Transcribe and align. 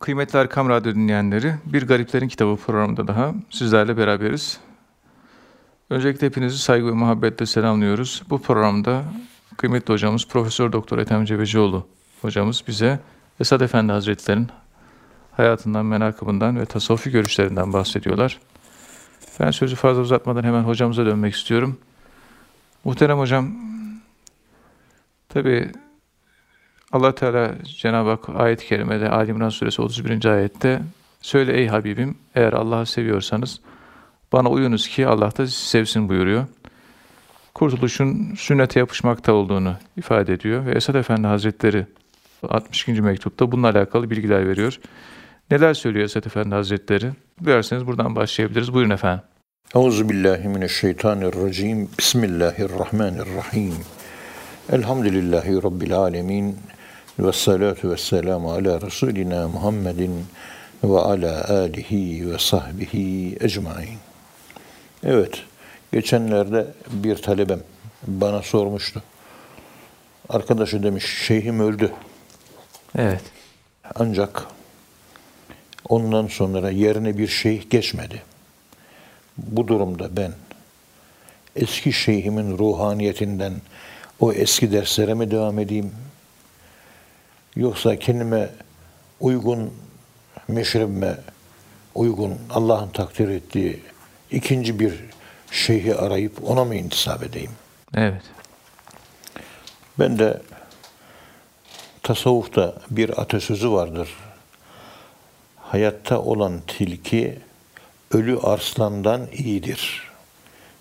Kıymetli 0.00 0.38
Erkam 0.38 0.68
Radyo 0.68 0.94
dinleyenleri, 0.94 1.54
Bir 1.66 1.86
Gariplerin 1.86 2.28
Kitabı 2.28 2.56
programında 2.56 3.08
daha 3.08 3.34
sizlerle 3.50 3.96
beraberiz. 3.96 4.60
Öncelikle 5.90 6.26
hepinizi 6.26 6.58
saygı 6.58 6.86
ve 6.86 6.92
muhabbetle 6.92 7.46
selamlıyoruz. 7.46 8.22
Bu 8.30 8.42
programda 8.42 9.04
kıymetli 9.56 9.92
hocamız 9.92 10.26
Profesör 10.28 10.72
Doktor 10.72 10.98
Ethem 10.98 11.24
Cebecioğlu 11.24 11.86
hocamız 12.22 12.64
bize 12.68 13.00
Esad 13.40 13.60
Efendi 13.60 13.92
Hazretleri'nin 13.92 14.48
hayatından, 15.32 15.86
menakıbından 15.86 16.60
ve 16.60 16.66
tasavvufi 16.66 17.10
görüşlerinden 17.10 17.72
bahsediyorlar. 17.72 18.40
Ben 19.40 19.50
sözü 19.50 19.76
fazla 19.76 20.02
uzatmadan 20.02 20.44
hemen 20.44 20.62
hocamıza 20.62 21.06
dönmek 21.06 21.34
istiyorum. 21.34 21.78
Muhterem 22.84 23.18
hocam, 23.18 23.54
tabi 25.28 25.72
Allah 26.92 27.14
Teala 27.14 27.54
Cenab-ı 27.64 28.10
Hak 28.10 28.28
ayet-i 28.28 28.66
kerimede 28.66 29.10
Ali 29.10 29.30
İmran 29.30 29.48
suresi 29.48 29.82
31. 29.82 30.24
ayette 30.24 30.80
söyle 31.22 31.58
ey 31.58 31.66
Habibim 31.66 32.14
eğer 32.34 32.52
Allah'ı 32.52 32.86
seviyorsanız 32.86 33.60
bana 34.32 34.48
uyunuz 34.48 34.88
ki 34.88 35.06
Allah 35.06 35.36
da 35.36 35.46
sizi 35.46 35.66
sevsin 35.66 36.08
buyuruyor. 36.08 36.46
Kurtuluşun 37.54 38.34
sünnete 38.34 38.80
yapışmakta 38.80 39.32
olduğunu 39.32 39.74
ifade 39.96 40.32
ediyor 40.32 40.66
ve 40.66 40.72
Esad 40.72 40.94
Efendi 40.94 41.26
Hazretleri 41.26 41.86
62. 42.48 42.92
mektupta 42.92 43.52
bununla 43.52 43.68
alakalı 43.68 44.10
bilgiler 44.10 44.48
veriyor. 44.48 44.80
Neler 45.50 45.74
söylüyor 45.74 46.04
Esad 46.04 46.24
Efendi 46.24 46.54
Hazretleri? 46.54 47.10
Dilerseniz 47.44 47.86
buradan 47.86 48.16
başlayabiliriz. 48.16 48.74
Buyurun 48.74 48.90
efendim. 48.90 49.24
Euzu 49.74 50.08
billahi 50.08 50.48
mineşşeytanirracim. 50.48 51.88
Bismillahirrahmanirrahim. 51.98 53.74
Elhamdülillahi 54.72 55.62
rabbil 55.62 55.94
alamin. 55.96 56.56
Ve 57.20 57.32
salatu 57.32 57.90
ve 57.90 57.96
selamu 57.96 58.52
ala 58.52 58.80
Resulina 58.80 59.48
Muhammedin 59.48 60.26
ve 60.84 60.98
ala 60.98 61.50
alihi 61.50 62.32
ve 62.32 62.38
sahbihi 62.38 63.36
ecmain. 63.40 63.98
Evet, 65.04 65.42
geçenlerde 65.92 66.66
bir 66.90 67.16
talebem 67.16 67.60
bana 68.06 68.42
sormuştu. 68.42 69.02
Arkadaşı 70.28 70.82
demiş, 70.82 71.04
şeyhim 71.26 71.60
öldü. 71.60 71.92
Evet. 72.98 73.22
Ancak 73.94 74.46
ondan 75.88 76.26
sonra 76.26 76.70
yerine 76.70 77.18
bir 77.18 77.28
şeyh 77.28 77.70
geçmedi. 77.70 78.22
Bu 79.38 79.68
durumda 79.68 80.16
ben 80.16 80.32
eski 81.56 81.92
şeyhimin 81.92 82.58
ruhaniyetinden 82.58 83.52
o 84.20 84.32
eski 84.32 84.72
derslere 84.72 85.14
mi 85.14 85.30
devam 85.30 85.58
edeyim? 85.58 85.92
Yoksa 87.56 87.98
kendime 87.98 88.50
uygun, 89.20 89.74
meşrebime 90.48 91.18
uygun, 91.94 92.38
Allah'ın 92.50 92.88
takdir 92.88 93.28
ettiği 93.28 93.82
ikinci 94.30 94.80
bir 94.80 95.04
şeyhi 95.50 95.94
arayıp 95.94 96.50
ona 96.50 96.64
mı 96.64 96.74
intisap 96.74 97.22
edeyim? 97.22 97.50
Evet. 97.94 98.22
Ben 99.98 100.18
de 100.18 100.42
tasavvufta 102.02 102.74
bir 102.90 103.20
atasözü 103.20 103.70
vardır. 103.70 104.08
Hayatta 105.56 106.18
olan 106.20 106.60
tilki 106.66 107.38
ölü 108.10 108.38
arslandan 108.38 109.26
iyidir. 109.32 110.10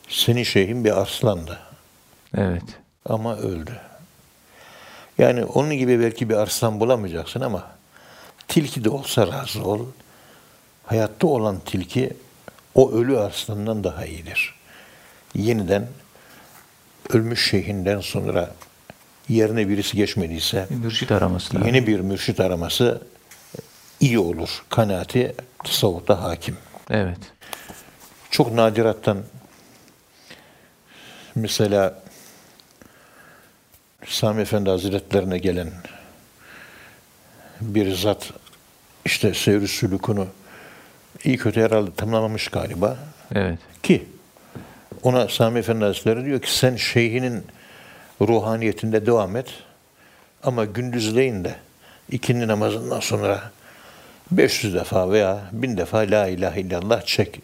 Senin 0.10 0.44
şeyhin 0.44 0.86
bir 0.86 1.02
arslandı 1.02 1.60
Evet. 2.38 2.64
ama 3.06 3.36
öldü. 3.36 3.80
Yani 5.20 5.46
onun 5.46 5.74
gibi 5.78 6.00
belki 6.00 6.30
bir 6.30 6.36
arslan 6.36 6.80
bulamayacaksın 6.80 7.42
ama 7.42 7.68
tilki 8.48 8.84
de 8.84 8.90
olsa 8.90 9.28
razı 9.28 9.64
ol. 9.64 9.86
Hayatta 10.86 11.28
olan 11.28 11.60
tilki 11.60 12.14
o 12.76 12.92
ölü 12.92 13.20
arslandan 13.20 13.84
daha 13.84 14.06
iyidir. 14.06 14.56
Yeniden 15.36 15.88
ölmüş 17.10 17.50
şeyhinden 17.50 18.00
sonra 18.00 18.52
yerine 19.30 19.70
birisi 19.70 19.98
geçmediyse 19.98 20.68
Bir 20.70 20.76
mürşit 20.76 21.12
araması 21.12 21.56
lazım. 21.56 21.68
yeni 21.68 21.88
bir 21.88 22.00
mürşit 22.00 22.40
araması 22.40 23.02
iyi 24.00 24.20
olur. 24.20 24.64
Kanaati 24.70 25.36
tasavvufta 25.64 26.24
hakim. 26.24 26.58
Evet. 26.90 27.18
Çok 28.32 28.52
nadirattan 28.54 29.18
mesela 31.36 32.02
Sami 34.06 34.42
Efendi 34.42 34.70
Hazretlerine 34.70 35.38
gelen 35.38 35.70
bir 37.62 37.96
zat 37.96 38.34
işte 39.06 39.34
seyri 39.34 39.68
sülükünü 39.68 40.26
iyi 41.24 41.38
kötü 41.38 41.62
herhalde 41.62 41.92
tamamlamış 41.98 42.48
galiba. 42.48 42.98
Evet. 43.36 43.60
Ki 43.84 44.06
ona 45.04 45.28
Sami 45.28 45.60
Efendi 45.60 45.86
Hazretleri 45.86 46.26
diyor 46.26 46.42
ki 46.42 46.58
sen 46.58 46.76
şeyhinin 46.76 47.44
ruhaniyetinde 48.22 49.06
devam 49.06 49.36
et 49.36 49.48
ama 50.44 50.66
gündüzleyin 50.66 51.44
de 51.44 51.56
ikindi 52.12 52.48
namazından 52.48 53.00
sonra 53.00 53.52
500 54.32 54.76
defa 54.76 55.12
veya 55.12 55.42
1000 55.52 55.78
defa 55.78 55.98
la 55.98 56.28
ilahe 56.28 56.62
illallah 56.62 57.02
çek 57.06 57.42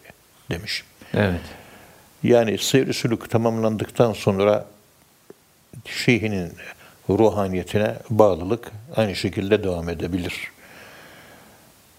demiş. 0.51 0.83
Evet. 1.13 1.41
Yani 2.23 2.57
seyri 2.57 2.93
sülük 2.93 3.29
tamamlandıktan 3.29 4.13
sonra 4.13 4.65
şeyhinin 5.85 6.53
ruhaniyetine 7.09 7.95
bağlılık 8.09 8.71
aynı 8.95 9.15
şekilde 9.15 9.63
devam 9.63 9.89
edebilir. 9.89 10.51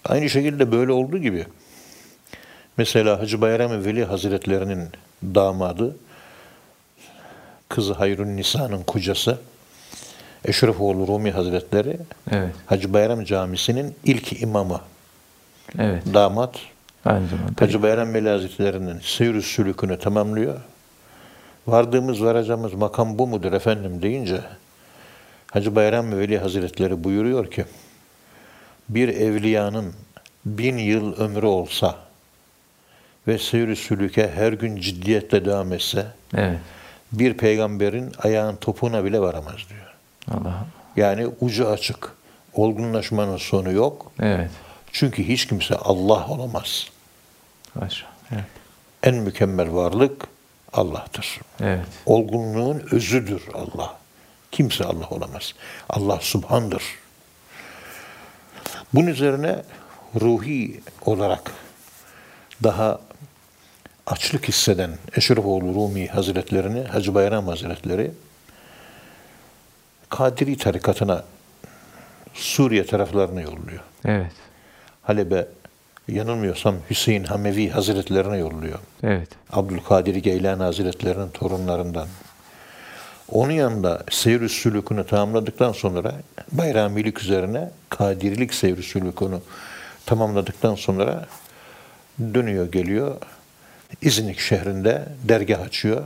Aynı 0.05 0.29
şekilde 0.29 0.71
böyle 0.71 0.91
olduğu 0.91 1.17
gibi 1.17 1.45
mesela 2.77 3.19
Hacı 3.19 3.41
Bayram 3.41 3.85
Veli 3.85 4.05
Hazretlerinin 4.05 4.89
damadı 5.23 5.95
kızı 7.69 7.93
Hayrun 7.93 8.37
Nisa'nın 8.37 8.83
kocası 8.83 9.37
Eşrefoğlu 10.45 11.07
Rumi 11.07 11.31
Hazretleri 11.31 11.97
Evet. 12.31 12.55
Hacı 12.65 12.93
Bayram 12.93 13.23
Camisi'nin 13.23 13.95
ilk 14.03 14.41
imamı 14.41 14.81
Evet. 15.79 16.03
damat 16.13 16.55
Aynı 17.05 17.27
zamanda. 17.27 17.51
Hacı 17.59 17.83
Bayram 17.83 18.13
Veli 18.13 18.29
Hazretleri'nin 18.29 18.99
seyir 19.03 19.41
sülükünü 19.41 19.99
tamamlıyor. 19.99 20.55
Vardığımız 21.67 22.23
varacağımız 22.23 22.73
makam 22.73 23.17
bu 23.17 23.27
mudur 23.27 23.53
efendim 23.53 24.01
deyince 24.01 24.41
Hacı 25.51 25.75
Bayram 25.75 26.11
Veli 26.17 26.37
Hazretleri 26.39 27.03
buyuruyor 27.03 27.51
ki 27.51 27.65
bir 28.89 29.07
evliyanın 29.07 29.93
bin 30.45 30.77
yıl 30.77 31.13
ömrü 31.17 31.45
olsa 31.45 31.95
ve 33.27 33.37
seyir 33.37 33.75
sülüke 33.75 34.31
her 34.35 34.53
gün 34.53 34.75
ciddiyetle 34.75 35.45
devam 35.45 35.73
etse 35.73 36.07
Evet. 36.35 36.59
bir 37.11 37.33
peygamberin 37.33 38.11
ayağın 38.23 38.55
topuğuna 38.55 39.03
bile 39.03 39.19
varamaz 39.19 39.55
diyor. 39.69 39.93
Allah. 40.31 40.65
Yani 40.95 41.27
ucu 41.41 41.67
açık. 41.69 42.17
Olgunlaşmanın 42.53 43.37
sonu 43.37 43.71
yok. 43.71 44.11
Evet. 44.19 44.51
Çünkü 44.91 45.23
hiç 45.27 45.45
kimse 45.45 45.75
Allah 45.75 46.27
olamaz. 46.27 46.87
Maşallah. 47.75 48.11
Evet. 48.31 48.43
En 49.03 49.15
mükemmel 49.15 49.73
varlık 49.73 50.27
Allah'tır. 50.77 51.39
Evet. 51.61 51.85
Olgunluğun 52.05 52.83
özüdür 52.91 53.41
Allah. 53.53 53.97
Kimse 54.51 54.83
Allah 54.83 55.07
olamaz. 55.09 55.53
Allah 55.89 56.19
subhandır. 56.21 56.83
Bunun 58.93 59.07
üzerine 59.07 59.63
ruhi 60.21 60.81
olarak 61.05 61.51
daha 62.63 62.99
açlık 64.07 64.47
hisseden 64.47 64.97
Eşrefoğlu 65.17 65.73
Rumi 65.73 66.07
Hazretlerini, 66.07 66.83
Hacı 66.83 67.15
Bayram 67.15 67.47
Hazretleri 67.47 68.11
Kadiri 70.09 70.57
tarikatına 70.57 71.23
Suriye 72.33 72.85
taraflarına 72.85 73.41
yolluyor. 73.41 73.83
Evet. 74.05 74.31
Halep'e 75.03 75.47
yanılmıyorsam 76.07 76.75
Hüseyin 76.89 77.23
Hamevi 77.23 77.69
Hazretlerine 77.69 78.37
yolluyor. 78.37 78.79
Evet. 79.03 79.27
Abdülkadir 79.51 80.15
Geylani 80.15 80.63
Hazretlerinin 80.63 81.29
torunlarından. 81.29 82.07
Onun 83.31 83.51
yanında 83.51 84.03
seyr-i 84.09 84.49
sülükünü 84.49 85.05
tamamladıktan 85.05 85.71
sonra 85.71 86.13
bayramilik 86.51 87.21
üzerine 87.21 87.69
kadirilik 87.89 88.53
seyr-i 88.53 88.83
sülükünü 88.83 89.37
tamamladıktan 90.05 90.75
sonra 90.75 91.25
dönüyor 92.19 92.71
geliyor. 92.71 93.15
İznik 94.01 94.39
şehrinde 94.39 95.05
dergah 95.23 95.59
açıyor 95.61 96.01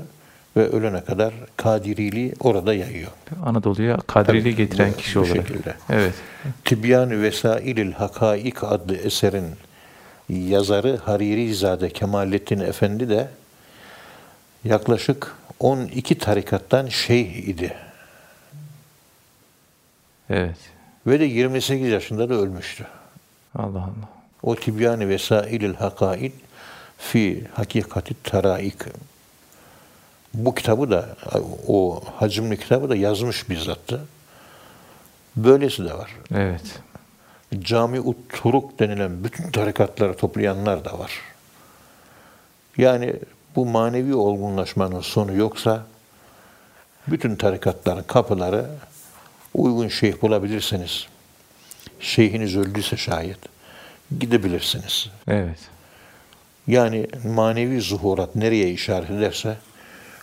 ve 0.57 0.67
ölene 0.69 1.03
kadar 1.03 1.33
kadiriliği 1.57 2.33
orada 2.39 2.73
yayıyor. 2.73 3.11
Anadolu'ya 3.45 3.97
kadrili 4.07 4.41
Tabii, 4.41 4.55
getiren 4.55 4.91
bu- 4.91 4.97
kişi 4.97 5.15
bu 5.19 5.23
olarak. 5.23 5.35
şekilde. 5.47 5.73
Evet. 5.89 6.13
Tibyan-ı 6.65 7.21
Vesailil 7.21 7.91
Hakaik 7.91 8.63
adlı 8.63 8.95
eserin 8.95 9.45
yazarı 10.31 10.97
Hariri 10.97 11.55
Zade 11.55 11.89
Kemalettin 11.89 12.59
Efendi 12.59 13.09
de 13.09 13.29
yaklaşık 14.63 15.35
12 15.59 16.17
tarikattan 16.17 16.87
şeyh 16.87 17.35
idi. 17.35 17.73
Evet. 20.29 20.57
Ve 21.07 21.19
de 21.19 21.25
28 21.25 21.87
yaşında 21.87 22.29
da 22.29 22.33
ölmüştü. 22.33 22.87
Allah 23.55 23.79
Allah. 23.79 24.09
O 24.43 24.55
tibyan 24.55 25.09
vesailil 25.09 25.73
hakaid 25.73 26.31
fi 26.97 27.47
hakikati 27.53 28.23
taraik. 28.23 28.77
Bu 30.33 30.55
kitabı 30.55 30.91
da 30.91 31.15
o 31.67 32.03
hacimli 32.15 32.59
kitabı 32.59 32.89
da 32.89 32.95
yazmış 32.95 33.49
bizzattı. 33.49 34.01
Böylesi 35.35 35.85
de 35.85 35.93
var. 35.93 36.11
Evet. 36.35 36.79
Cami-ut 37.59 38.17
Turuk 38.29 38.79
denilen 38.79 39.23
bütün 39.23 39.51
tarikatları 39.51 40.17
toplayanlar 40.17 40.85
da 40.85 40.99
var. 40.99 41.11
Yani 42.77 43.15
bu 43.55 43.65
manevi 43.65 44.15
olgunlaşmanın 44.15 45.01
sonu 45.01 45.33
yoksa 45.33 45.85
bütün 47.07 47.35
tarikatların 47.35 48.03
kapıları 48.03 48.65
uygun 49.53 49.87
şeyh 49.87 50.21
bulabilirsiniz. 50.21 51.07
Şeyhiniz 51.99 52.57
öldüyse 52.57 52.97
şayet 52.97 53.39
gidebilirsiniz. 54.19 55.09
Evet. 55.27 55.59
Yani 56.67 57.07
manevi 57.25 57.81
zuhurat 57.81 58.35
nereye 58.35 58.71
işaret 58.71 59.09
ederse 59.09 59.57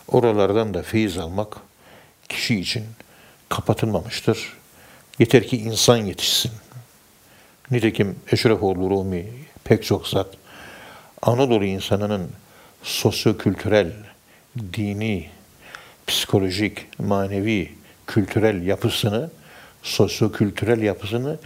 oralardan 0.09 0.75
da 0.75 0.83
feyiz 0.83 1.19
almak 1.19 1.57
kişi 2.29 2.61
için 2.61 2.85
kapatılmamıştır. 3.49 4.53
Yeter 5.19 5.47
ki 5.47 5.59
insan 5.59 5.97
yetişsin. 5.97 6.53
Nitekim 7.71 8.17
Eşrefoğlu 8.33 8.91
Rumi 8.91 9.27
pek 9.65 9.85
çok 9.85 10.09
zat 10.09 10.27
Anadolu 11.23 11.65
insanının 11.65 12.31
sosyo-kültürel, 12.83 13.93
dini, 14.75 15.31
psikolojik, 16.07 16.87
manevi, 16.99 17.73
kültürel 18.07 18.67
yapısını, 18.67 19.31
sosyo-kültürel 19.83 20.83
yapısını 20.83 21.39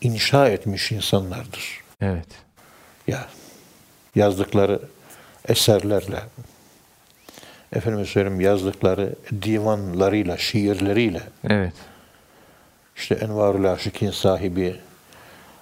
inşa 0.00 0.48
etmiş 0.48 0.92
insanlardır. 0.92 1.80
Evet. 2.00 2.26
Ya 3.06 3.26
yazdıkları 4.14 4.80
eserlerle, 5.48 6.22
efendim 7.72 8.06
söyleyeyim 8.06 8.40
yazdıkları 8.40 9.14
divanlarıyla, 9.42 10.36
şiirleriyle, 10.36 11.22
Evet. 11.48 11.74
işte 12.96 13.14
Envarul 13.14 13.64
Aşık'in 13.64 14.10
sahibi 14.10 14.76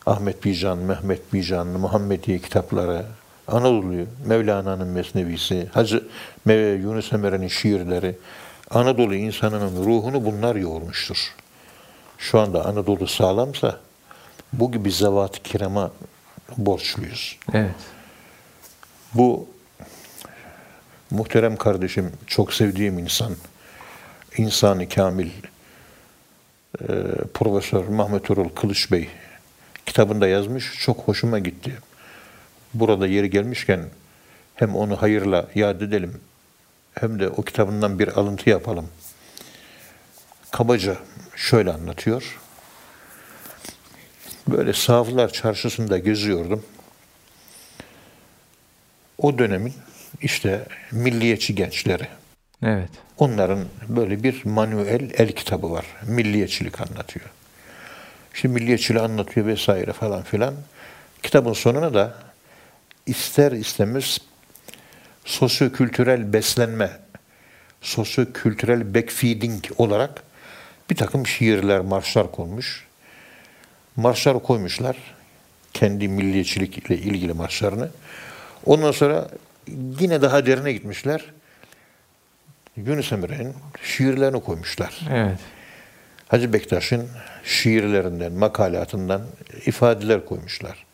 Ahmet 0.08 0.44
Bican, 0.44 0.78
Mehmet 0.78 1.32
Bican, 1.32 1.66
Muhammediye 1.66 2.38
kitapları, 2.38 3.06
Anadolu, 3.48 4.06
Mevlana'nın 4.26 4.88
Mesnevisi, 4.88 5.68
Hacı 5.72 6.04
Yunus 6.82 7.12
Emre'nin 7.12 7.48
şiirleri, 7.48 8.16
Anadolu 8.70 9.14
insanının 9.14 9.84
ruhunu 9.84 10.24
bunlar 10.24 10.56
yoğurmuştur. 10.56 11.34
Şu 12.18 12.40
anda 12.40 12.64
Anadolu 12.64 13.06
sağlamsa 13.06 13.80
bu 14.52 14.72
gibi 14.72 14.92
zevat-ı 14.92 15.42
kirama 15.42 15.90
borçluyuz. 16.56 17.38
Evet. 17.52 17.74
Bu 19.14 19.48
muhterem 21.10 21.56
kardeşim, 21.56 22.12
çok 22.26 22.54
sevdiğim 22.54 22.98
insan, 22.98 23.32
insanı 24.36 24.88
kamil, 24.88 25.30
e, 26.80 26.86
Profesör 27.34 27.84
Mahmet 27.84 28.30
Urul 28.30 28.48
Kılıç 28.48 28.92
Bey 28.92 29.08
kitabında 29.88 30.28
yazmış, 30.28 30.72
çok 30.80 30.98
hoşuma 30.98 31.38
gitti. 31.38 31.78
Burada 32.74 33.06
yeri 33.06 33.30
gelmişken 33.30 33.84
hem 34.54 34.76
onu 34.76 35.02
hayırla 35.02 35.48
yad 35.54 35.80
edelim, 35.80 36.20
hem 36.94 37.20
de 37.20 37.28
o 37.28 37.42
kitabından 37.42 37.98
bir 37.98 38.08
alıntı 38.08 38.50
yapalım. 38.50 38.88
Kabaca 40.50 40.96
şöyle 41.36 41.72
anlatıyor. 41.72 42.38
Böyle 44.48 44.72
Saflar 44.72 45.32
Çarşısı'nda 45.32 45.98
geziyordum. 45.98 46.64
O 49.18 49.38
dönemin 49.38 49.74
işte 50.20 50.66
milliyetçi 50.92 51.54
gençleri. 51.54 52.08
Evet. 52.62 52.90
Onların 53.18 53.64
böyle 53.88 54.22
bir 54.22 54.44
manuel 54.44 55.10
el 55.18 55.32
kitabı 55.32 55.70
var. 55.70 55.86
Milliyetçilik 56.06 56.80
anlatıyor. 56.80 57.26
İşte 58.38 58.48
milliyetçiliği 58.48 59.04
anlatıyor 59.04 59.46
vesaire 59.46 59.92
falan 59.92 60.22
filan. 60.22 60.54
Kitabın 61.22 61.52
sonuna 61.52 61.94
da 61.94 62.14
ister 63.06 63.52
istemez 63.52 64.18
sosyo-kültürel 65.24 66.32
beslenme, 66.32 66.90
sosyo-kültürel 67.82 68.94
backfeeding 68.94 69.64
olarak 69.78 70.22
bir 70.90 70.96
takım 70.96 71.26
şiirler, 71.26 71.80
marşlar 71.80 72.32
konmuş. 72.32 72.86
Marşlar 73.96 74.42
koymuşlar. 74.42 74.96
Kendi 75.74 76.08
milliyetçilikle 76.08 76.98
ilgili 76.98 77.32
marşlarını. 77.32 77.88
Ondan 78.66 78.92
sonra 78.92 79.28
yine 80.00 80.22
daha 80.22 80.46
derine 80.46 80.72
gitmişler. 80.72 81.24
Yunus 82.76 83.12
Emre'nin 83.12 83.54
şiirlerini 83.82 84.40
koymuşlar. 84.40 85.00
Evet. 85.12 85.38
Hacı 86.28 86.52
Bektaş'ın 86.52 87.08
şiirlerinden, 87.44 88.32
makalatından 88.32 89.22
ifadeler 89.66 90.24
koymuşlar. 90.24 90.86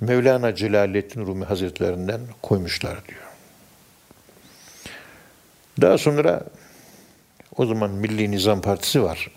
Mevlana 0.00 0.54
Celaleddin 0.54 1.26
Rumi 1.26 1.44
Hazretlerinden 1.44 2.20
koymuşlar 2.42 3.06
diyor. 3.08 3.20
Daha 5.80 5.98
sonra 5.98 6.44
o 7.56 7.66
zaman 7.66 7.90
Milli 7.90 8.30
Nizam 8.30 8.60
Partisi 8.60 9.02
var. 9.02 9.30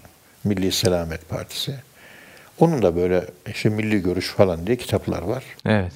Milli 0.43 0.71
Selamet 0.71 1.29
Partisi. 1.29 1.75
Onun 2.59 2.81
da 2.81 2.95
böyle 2.95 3.25
işte 3.47 3.69
milli 3.69 4.03
görüş 4.03 4.27
falan 4.27 4.67
diye 4.67 4.77
kitaplar 4.77 5.21
var. 5.21 5.43
Evet. 5.65 5.91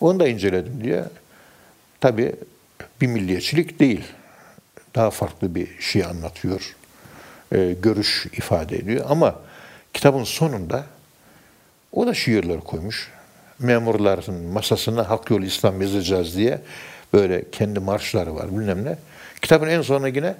Onu 0.00 0.20
da 0.20 0.28
inceledim 0.28 0.84
diye. 0.84 1.04
Tabii 2.00 2.34
bir 3.00 3.06
milliyetçilik 3.06 3.80
değil. 3.80 4.04
Daha 4.94 5.10
farklı 5.10 5.54
bir 5.54 5.80
şey 5.80 6.04
anlatıyor. 6.04 6.76
Ee, 7.54 7.76
görüş 7.82 8.26
ifade 8.26 8.76
ediyor. 8.76 9.04
Ama 9.08 9.34
kitabın 9.94 10.24
sonunda 10.24 10.84
o 11.92 12.06
da 12.06 12.14
şiirler 12.14 12.60
koymuş. 12.60 13.10
Memurların 13.58 14.34
masasına 14.34 15.10
Hak 15.10 15.30
Yolu 15.30 15.44
İslam 15.44 15.82
yazacağız 15.82 16.36
diye 16.36 16.60
böyle 17.12 17.50
kendi 17.50 17.80
marşları 17.80 18.34
var 18.34 18.48
bilmem 18.50 18.84
ne. 18.84 18.98
Kitabın 19.42 19.68
en 19.68 19.82
sonuna 19.82 20.08
yine 20.08 20.34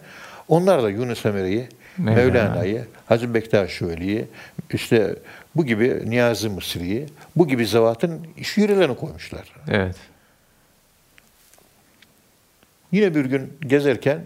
onlar 0.48 0.82
da 0.82 0.90
Yunus 0.90 1.26
Emre'yi, 1.26 1.68
Mevlana. 1.98 2.24
Mevlana'yı, 2.24 2.84
Hacı 3.06 3.34
Bektaş 3.34 3.82
Veli'yi, 3.82 4.26
işte 4.72 5.16
bu 5.56 5.66
gibi 5.66 6.10
Niyazi 6.10 6.48
Mısri'yi, 6.48 7.06
bu 7.36 7.48
gibi 7.48 7.66
zevatın 7.66 8.26
şiirlerini 8.42 8.96
koymuşlar. 8.96 9.52
Evet. 9.68 9.96
Yine 12.92 13.14
bir 13.14 13.24
gün 13.24 13.52
gezerken 13.60 14.20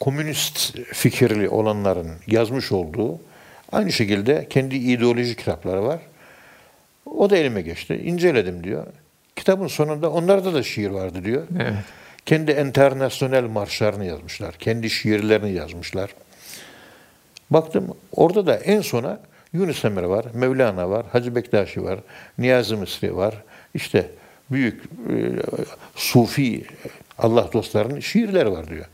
komünist 0.00 0.78
fikirli 0.92 1.48
olanların 1.48 2.10
yazmış 2.26 2.72
olduğu 2.72 3.20
aynı 3.72 3.92
şekilde 3.92 4.46
kendi 4.50 4.76
ideolojik 4.76 5.38
kitapları 5.38 5.84
var. 5.84 6.00
O 7.06 7.30
da 7.30 7.36
elime 7.36 7.62
geçti. 7.62 8.00
İnceledim 8.04 8.64
diyor. 8.64 8.86
Kitabın 9.36 9.66
sonunda 9.66 10.10
onlarda 10.10 10.54
da 10.54 10.62
şiir 10.62 10.90
vardı 10.90 11.24
diyor. 11.24 11.42
Evet. 11.60 11.74
Kendi 12.26 12.52
internasyonel 12.52 13.44
marşlarını 13.44 14.04
yazmışlar. 14.04 14.54
Kendi 14.54 14.90
şiirlerini 14.90 15.52
yazmışlar. 15.52 16.10
Baktım 17.50 17.96
orada 18.12 18.46
da 18.46 18.56
en 18.56 18.80
sona 18.80 19.20
Yunus 19.52 19.84
Emre 19.84 20.08
var, 20.08 20.26
Mevlana 20.34 20.90
var, 20.90 21.06
Hacı 21.12 21.34
Bektaşi 21.34 21.84
var, 21.84 22.00
Niyazi 22.38 22.76
Mısri 22.76 23.16
var. 23.16 23.42
İşte 23.74 24.10
büyük 24.50 24.84
e, 24.84 25.14
sufi 25.96 26.64
Allah 27.18 27.50
dostlarının 27.52 28.00
şiirleri 28.00 28.52
var 28.52 28.70
diyor. 28.70 28.86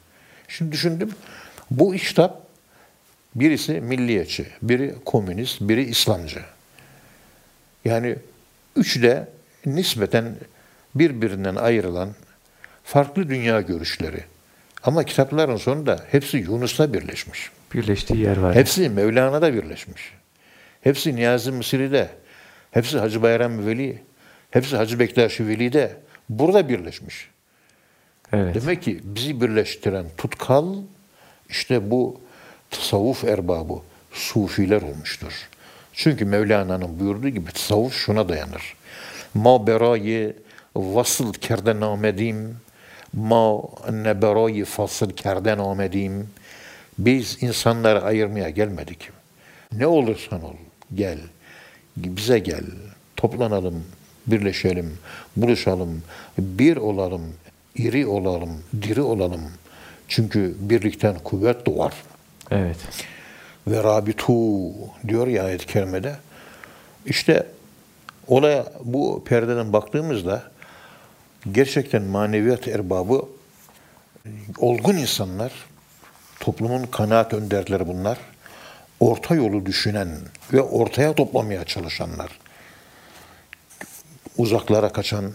Şimdi 0.50 0.72
düşündüm 0.72 1.10
bu 1.70 1.92
kitap 1.92 2.46
birisi 3.34 3.72
milliyetçi, 3.80 4.46
biri 4.62 4.94
komünist, 5.04 5.60
biri 5.60 5.82
İslamcı. 5.82 6.40
Yani 7.84 8.16
üçü 8.76 9.02
de 9.02 9.28
nispeten 9.66 10.34
birbirinden 10.94 11.54
ayrılan 11.54 12.10
farklı 12.84 13.28
dünya 13.28 13.60
görüşleri. 13.60 14.24
Ama 14.82 15.04
kitapların 15.04 15.56
sonunda 15.56 16.04
hepsi 16.10 16.36
Yunus'la 16.36 16.92
birleşmiş. 16.94 17.50
Birleştiği 17.74 18.18
yer 18.18 18.36
var. 18.36 18.54
Hepsi 18.54 18.88
Mevlana'da 18.88 19.54
birleşmiş. 19.54 20.12
Hepsi 20.80 21.16
Niyazi 21.16 21.52
Mısri'de. 21.52 22.08
Hepsi 22.70 22.98
Hacı 22.98 23.22
Bayram 23.22 23.66
Veli. 23.66 24.02
Hepsi 24.50 24.76
Hacı 24.76 24.98
Bektaş 24.98 25.40
Veli'de. 25.40 25.96
Burada 26.28 26.68
birleşmiş. 26.68 27.30
Evet. 28.32 28.54
Demek 28.54 28.82
ki 28.82 29.00
bizi 29.04 29.40
birleştiren 29.40 30.06
tutkal 30.16 30.74
işte 31.48 31.90
bu 31.90 32.20
tasavvuf 32.70 33.24
erbabı, 33.24 33.74
sufiler 34.12 34.82
olmuştur. 34.82 35.48
Çünkü 35.92 36.24
Mevlana'nın 36.24 37.00
buyurduğu 37.00 37.28
gibi 37.28 37.52
tasavvuf 37.52 37.94
şuna 37.94 38.28
dayanır. 38.28 38.74
Ma 39.34 39.66
berayı 39.66 40.36
vasıl 40.76 41.32
kerden 41.32 41.80
amedim, 41.80 42.56
ma 43.12 43.62
ne 43.90 44.22
berayı 44.22 44.64
fasıl 44.64 45.10
kerden 45.10 45.58
amedim. 45.58 46.28
Biz 46.98 47.42
insanları 47.42 48.02
ayırmaya 48.02 48.50
gelmedik. 48.50 49.08
Ne 49.72 49.86
olursan 49.86 50.44
ol, 50.44 50.56
gel. 50.94 51.18
bize 51.96 52.38
gel, 52.38 52.64
toplanalım, 53.16 53.84
birleşelim, 54.26 54.98
buluşalım, 55.36 56.02
bir 56.38 56.76
olalım, 56.76 57.34
iri 57.74 58.06
olalım, 58.06 58.62
diri 58.82 59.00
olalım. 59.00 59.42
Çünkü 60.08 60.56
birlikten 60.60 61.18
kuvvet 61.18 61.66
doğar. 61.66 61.92
Evet. 62.50 62.76
Ve 63.66 63.84
rabitu 63.84 64.32
diyor 65.08 65.26
ya 65.26 65.44
ayet-i 65.44 65.66
kerimede. 65.66 66.16
İşte 67.06 67.46
olaya 68.28 68.72
bu 68.84 69.24
perdeden 69.24 69.72
baktığımızda 69.72 70.42
gerçekten 71.52 72.02
maneviyat 72.02 72.68
erbabı 72.68 73.22
olgun 74.58 74.96
insanlar, 74.96 75.52
toplumun 76.40 76.86
kanaat 76.86 77.34
önderleri 77.34 77.88
bunlar. 77.88 78.18
Orta 79.00 79.34
yolu 79.34 79.66
düşünen 79.66 80.08
ve 80.52 80.62
ortaya 80.62 81.14
toplamaya 81.14 81.64
çalışanlar. 81.64 82.38
Uzaklara 84.36 84.88
kaçan, 84.92 85.32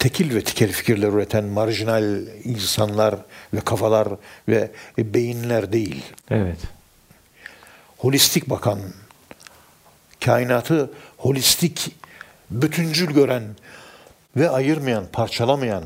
tekil 0.00 0.34
ve 0.34 0.44
tikel 0.44 0.72
fikirler 0.72 1.08
üreten 1.08 1.44
marjinal 1.44 2.20
insanlar 2.44 3.14
ve 3.54 3.60
kafalar 3.60 4.08
ve 4.48 4.70
beyinler 4.98 5.72
değil 5.72 6.04
Evet. 6.30 6.58
holistik 7.98 8.50
bakan, 8.50 8.78
kainatı 10.24 10.90
holistik, 11.16 11.96
bütüncül 12.50 13.10
gören 13.10 13.42
ve 14.36 14.50
ayırmayan, 14.50 15.04
parçalamayan 15.12 15.84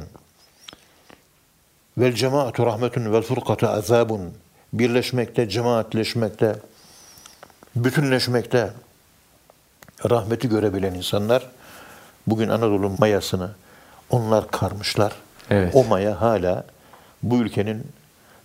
vel 1.99 2.13
cemaatu 2.13 2.67
rahmetun 2.67 3.13
vel 3.13 3.23
furkatu 3.23 3.69
azabun 3.69 4.35
birleşmekte, 4.73 5.49
cemaatleşmekte, 5.49 6.57
bütünleşmekte 7.77 8.71
rahmeti 10.11 10.49
görebilen 10.49 10.95
insanlar 10.95 11.51
bugün 12.27 12.49
Anadolu 12.49 12.91
mayasını 12.99 13.51
onlar 14.15 14.51
karmışlar. 14.51 15.13
Evet. 15.51 15.75
O 15.75 15.85
maya 15.85 16.21
hala 16.21 16.65
bu 17.23 17.39
ülkenin 17.39 17.87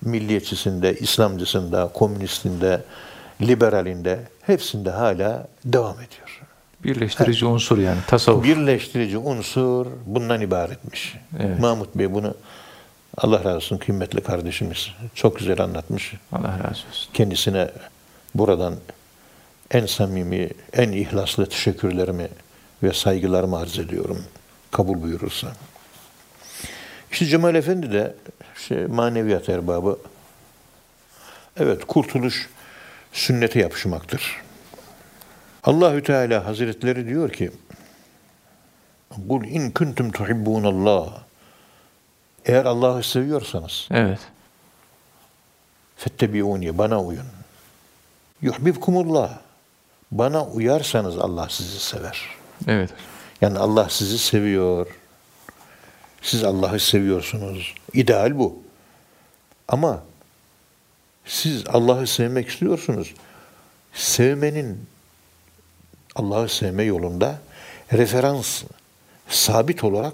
milliyetçisinde, 0.01 0.95
İslamcısında, 0.95 1.89
komünistinde, 1.93 2.81
liberalinde 3.41 4.19
hepsinde 4.41 4.91
hala 4.91 5.47
devam 5.65 5.95
ediyor. 5.95 6.41
Birleştirici 6.83 7.45
unsur 7.45 7.77
yani 7.77 7.99
tasavvuf. 8.07 8.43
Birleştirici 8.43 9.17
unsur 9.17 9.87
bundan 10.05 10.41
ibaretmiş. 10.41 11.15
Evet. 11.39 11.59
Mahmut 11.59 11.95
Bey 11.95 12.13
bunu 12.13 12.33
Allah 13.17 13.39
razı 13.39 13.55
olsun 13.55 13.77
kıymetli 13.77 14.21
kardeşimiz 14.21 14.89
çok 15.15 15.39
güzel 15.39 15.61
anlatmış. 15.61 16.13
Allah 16.31 16.59
razı 16.59 16.69
olsun. 16.89 17.13
Kendisine 17.13 17.69
buradan 18.35 18.75
en 19.71 19.85
samimi, 19.85 20.49
en 20.73 20.91
ihlaslı 20.91 21.45
teşekkürlerimi 21.45 22.27
ve 22.83 22.93
saygılarımı 22.93 23.57
arz 23.57 23.79
ediyorum. 23.79 24.23
Kabul 24.71 25.01
buyurursa. 25.01 25.47
İşte 27.11 27.25
Cemal 27.25 27.55
Efendi 27.55 27.91
de 27.91 28.15
işte 28.57 28.87
maneviyat 28.87 29.49
erbabı. 29.49 29.99
Evet, 31.57 31.85
kurtuluş 31.85 32.49
sünnete 33.13 33.59
yapışmaktır. 33.59 34.41
Allahü 35.63 36.03
Teala 36.03 36.45
Hazretleri 36.45 37.07
diyor 37.07 37.29
ki: 37.29 37.51
"Kul 39.29 39.43
in 39.43 39.71
kuntum 39.71 40.11
tuhibbunallah." 40.11 41.23
Eğer 42.45 42.65
Allah'ı 42.65 43.03
seviyorsanız 43.03 43.87
Evet. 43.91 44.19
Fettebiuni 45.97 46.77
bana 46.77 47.01
uyun. 47.01 47.25
Yuhbibkumullah. 48.41 49.39
Bana 50.11 50.45
uyarsanız 50.45 51.17
Allah 51.17 51.47
sizi 51.49 51.79
sever. 51.79 52.25
Evet. 52.67 52.89
Yani 53.41 53.59
Allah 53.59 53.89
sizi 53.89 54.19
seviyor. 54.19 54.87
Siz 56.21 56.43
Allah'ı 56.43 56.79
seviyorsunuz. 56.79 57.73
İdeal 57.93 58.37
bu. 58.37 58.59
Ama 59.67 60.03
siz 61.25 61.67
Allah'ı 61.67 62.07
sevmek 62.07 62.49
istiyorsunuz. 62.49 63.13
Sevmenin 63.93 64.85
Allah'ı 66.15 66.49
sevme 66.49 66.83
yolunda 66.83 67.39
referans 67.93 68.63
sabit 69.27 69.83
olarak 69.83 70.13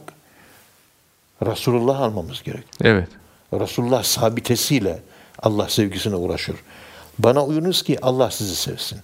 Resulullah 1.46 2.00
almamız 2.00 2.44
gerek. 2.44 2.64
Evet. 2.84 3.08
Resulullah 3.54 4.04
sabitesiyle 4.04 5.00
Allah 5.40 5.70
sevgisine 5.70 6.16
uğraşır. 6.16 6.56
Bana 7.20 7.46
uyunuz 7.46 7.84
ki 7.84 7.98
Allah 8.02 8.32
sizi 8.32 8.56
sevsin. 8.56 9.00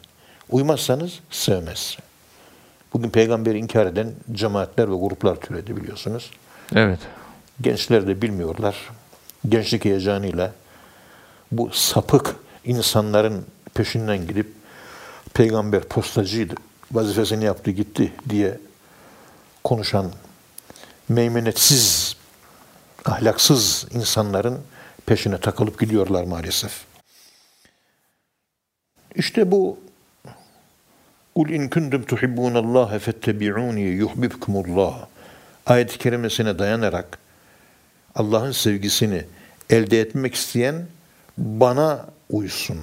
Uymazsanız 0.50 1.20
sevmez. 1.30 1.98
Bugün 2.94 3.10
peygamberi 3.10 3.58
inkar 3.58 3.86
eden 3.86 4.14
cemaatler 4.32 4.92
ve 4.92 4.96
gruplar 4.96 5.36
türedi 5.36 5.78
biliyorsunuz. 5.78 6.32
Evet. 6.76 7.00
Gençler 7.62 8.08
de 8.08 8.22
bilmiyorlar. 8.22 8.90
Gençlik 9.50 9.86
heyecanıyla 9.86 10.54
bu 11.52 11.70
sapık 11.74 12.36
insanların 12.66 13.46
peşinden 13.74 14.28
gidip 14.28 14.54
peygamber 15.34 15.84
postacıydı, 15.84 16.56
vazifesini 16.92 17.46
yaptı 17.46 17.72
gitti 17.72 18.14
diye 18.30 18.60
konuşan 19.64 20.12
meymenetsiz, 21.10 22.16
ahlaksız 23.06 23.88
insanların 23.92 24.60
peşine 25.06 25.38
takılıp 25.38 25.80
gidiyorlar 25.80 26.24
maalesef. 26.24 26.86
İşte 29.16 29.52
bu 29.52 29.80
Kul 31.36 31.50
in 31.50 31.70
kuntum 31.70 32.04
tuhibbunallaha 32.04 33.00
fettebi'uni 33.00 33.82
yuhibbukumullah. 33.82 35.08
Ayet-i 35.66 35.98
kerimesine 35.98 36.60
dayanarak 36.60 37.18
Allah'ın 38.16 38.52
sevgisini 38.52 39.26
elde 39.70 40.00
etmek 40.02 40.36
isteyen 40.36 40.86
bana 41.38 42.06
uysun. 42.30 42.80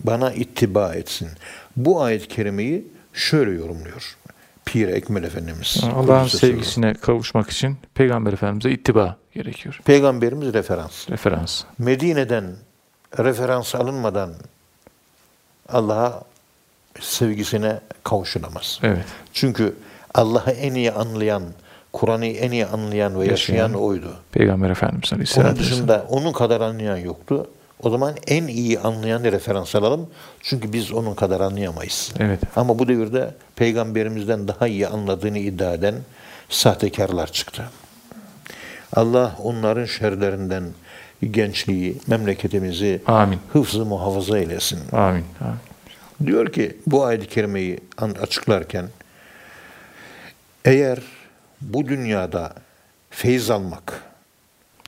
Bana 0.00 0.32
ittiba 0.32 0.94
etsin. 0.94 1.28
Bu 1.76 2.02
ayet-i 2.02 2.28
kerimeyi 2.28 2.84
şöyle 3.12 3.50
yorumluyor. 3.50 4.16
Pir 4.64 4.88
Ekmel 4.88 5.24
Efendimiz. 5.24 5.80
Allah'ın 5.94 6.26
sevgisine 6.26 6.94
kavuşmak 6.94 7.50
için 7.50 7.76
Peygamber 7.94 8.32
Efendimiz'e 8.32 8.70
ittiba 8.70 9.16
gerekiyor. 9.34 9.80
Peygamberimiz 9.84 10.54
referans. 10.54 11.10
Referans. 11.10 11.62
Medine'den 11.78 12.44
referans 13.18 13.74
alınmadan 13.74 14.34
Allah'a 15.68 16.29
sevgisine 17.00 17.80
kavuşulamaz. 18.04 18.80
Evet. 18.82 19.04
Çünkü 19.32 19.74
Allah'ı 20.14 20.50
en 20.50 20.74
iyi 20.74 20.92
anlayan, 20.92 21.42
Kur'an'ı 21.92 22.26
en 22.26 22.50
iyi 22.50 22.66
anlayan 22.66 23.20
ve 23.20 23.26
yaşayan, 23.26 23.56
Yaşayan. 23.56 23.74
oydu. 23.74 24.16
Peygamber 24.32 24.70
Efendimiz 24.70 25.12
Onun 25.12 25.16
Aleyhisselatü 25.16 25.58
Vesselam. 25.60 25.72
dışında 25.72 26.06
onun 26.08 26.32
kadar 26.32 26.60
anlayan 26.60 26.96
yoktu. 26.96 27.46
O 27.82 27.90
zaman 27.90 28.14
en 28.26 28.46
iyi 28.46 28.80
anlayan 28.80 29.24
referans 29.24 29.74
alalım. 29.74 30.10
Çünkü 30.40 30.72
biz 30.72 30.92
onun 30.92 31.14
kadar 31.14 31.40
anlayamayız. 31.40 32.12
Evet. 32.18 32.40
Ama 32.56 32.78
bu 32.78 32.88
devirde 32.88 33.34
peygamberimizden 33.56 34.48
daha 34.48 34.66
iyi 34.66 34.88
anladığını 34.88 35.38
iddia 35.38 35.72
eden 35.74 35.94
sahtekarlar 36.48 37.32
çıktı. 37.32 37.62
Allah 38.96 39.36
onların 39.42 39.84
şerlerinden 39.84 40.64
gençliği, 41.30 41.96
memleketimizi 42.06 43.02
Amin. 43.06 43.38
hıfzı 43.52 43.84
muhafaza 43.84 44.38
eylesin. 44.38 44.78
Amin. 44.92 45.24
Amin. 45.40 45.54
Diyor 46.26 46.52
ki 46.52 46.76
bu 46.86 47.04
ayet-i 47.04 47.28
kerimeyi 47.28 47.80
açıklarken 47.98 48.88
eğer 50.64 50.98
bu 51.60 51.88
dünyada 51.88 52.54
feyiz 53.10 53.50
almak 53.50 54.02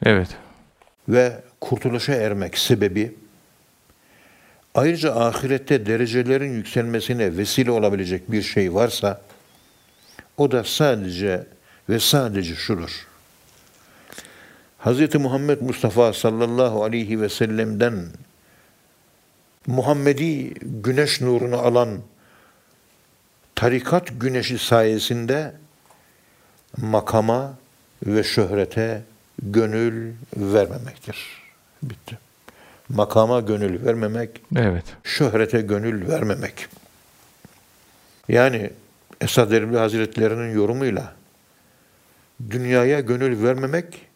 Evet. 0.05 0.29
ve 1.09 1.41
kurtuluşa 1.61 2.13
ermek 2.13 2.59
sebebi 2.59 3.15
ayrıca 4.75 5.15
ahirette 5.15 5.87
derecelerin 5.87 6.53
yükselmesine 6.53 7.37
vesile 7.37 7.71
olabilecek 7.71 8.33
bir 8.33 8.43
şey 8.43 8.75
varsa 8.75 9.21
o 10.37 10.51
da 10.51 10.65
sadece 10.65 11.47
ve 11.89 12.01
sadece 12.01 12.55
şudur. 12.55 13.07
Hz. 14.79 15.15
Muhammed 15.15 15.61
Mustafa 15.61 16.13
sallallahu 16.13 16.85
aleyhi 16.85 17.21
ve 17.21 17.29
sellem'den 17.29 17.95
Muhammedi 19.67 20.55
güneş 20.55 21.21
nurunu 21.21 21.57
alan 21.57 21.89
tarikat 23.55 24.09
güneşi 24.21 24.59
sayesinde 24.59 25.53
makama 26.77 27.55
ve 28.07 28.23
şöhrete 28.25 29.03
gönül 29.43 30.13
vermemektir. 30.37 31.43
Bitti. 31.83 32.19
Makama 32.89 33.41
gönül 33.41 33.85
vermemek, 33.85 34.41
Evet. 34.57 34.85
şöhrete 35.05 35.61
gönül 35.61 36.09
vermemek. 36.09 36.67
Yani 38.29 38.71
Esad 39.21 39.51
Erbil 39.51 39.77
Hazretlerinin 39.77 40.55
yorumuyla 40.55 41.13
dünyaya 42.51 43.01
gönül 43.01 43.43
vermemek 43.43 44.07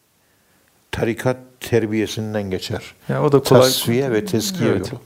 tarikat 0.93 1.37
terbiyesinden 1.61 2.43
geçer. 2.51 2.95
Yani 3.09 3.21
o 3.21 3.33
da 3.33 3.43
kolay. 3.43 3.63
Tasfiye 3.63 4.13
ve 4.13 4.25
teskiye 4.25 4.71
Evet. 4.71 4.93
yolu. 4.93 5.01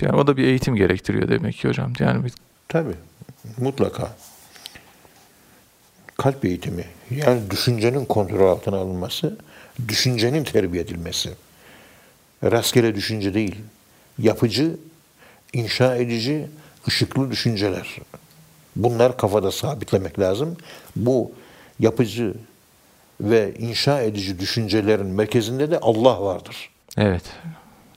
Yani 0.00 0.16
o 0.16 0.26
da 0.26 0.36
bir 0.36 0.44
eğitim 0.44 0.76
gerektiriyor 0.76 1.28
demek 1.28 1.56
ki 1.56 1.68
hocam. 1.68 1.92
Yani 1.98 2.24
bir 2.24 2.32
Tabii. 2.68 2.94
mutlaka 3.58 4.16
kalp 6.18 6.44
eğitimi, 6.44 6.84
yani 7.10 7.50
düşüncenin 7.50 8.04
kontrol 8.04 8.48
altına 8.48 8.76
alınması, 8.76 9.36
düşüncenin 9.88 10.44
terbiye 10.44 10.82
edilmesi. 10.82 11.30
Rastgele 12.44 12.94
düşünce 12.94 13.34
değil, 13.34 13.56
yapıcı, 14.18 14.76
inşa 15.52 15.96
edici, 15.96 16.46
ışıklı 16.88 17.30
düşünceler. 17.30 17.98
Bunlar 18.76 19.16
kafada 19.16 19.52
sabitlemek 19.52 20.18
lazım. 20.18 20.56
Bu 20.96 21.32
yapıcı 21.80 22.34
ve 23.20 23.54
inşa 23.58 24.00
edici 24.00 24.38
düşüncelerin 24.38 25.06
merkezinde 25.06 25.70
de 25.70 25.78
Allah 25.78 26.22
vardır. 26.22 26.70
Evet. 26.96 27.22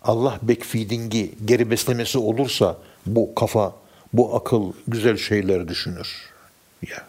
Allah 0.07 0.39
backfeeding'i, 0.41 1.31
geri 1.45 1.71
beslemesi 1.71 2.17
olursa 2.17 2.77
bu 3.05 3.35
kafa, 3.35 3.75
bu 4.13 4.35
akıl 4.35 4.73
güzel 4.87 5.17
şeyler 5.17 5.67
düşünür. 5.67 6.33
Ya. 6.81 7.05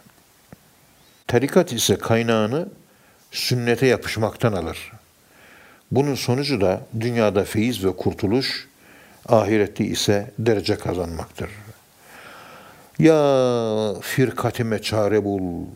Tarikat 1.26 1.72
ise 1.72 1.98
kaynağını 1.98 2.68
sünnete 3.30 3.86
yapışmaktan 3.86 4.52
alır. 4.52 4.92
Bunun 5.90 6.14
sonucu 6.14 6.60
da 6.60 6.80
dünyada 7.00 7.44
feyiz 7.44 7.84
ve 7.84 7.96
kurtuluş, 7.96 8.68
ahirette 9.28 9.84
ise 9.84 10.30
derece 10.38 10.78
kazanmaktır. 10.78 11.50
Ya 12.98 13.94
firkatime 14.00 14.82
çare 14.82 15.24
bul, 15.24 15.66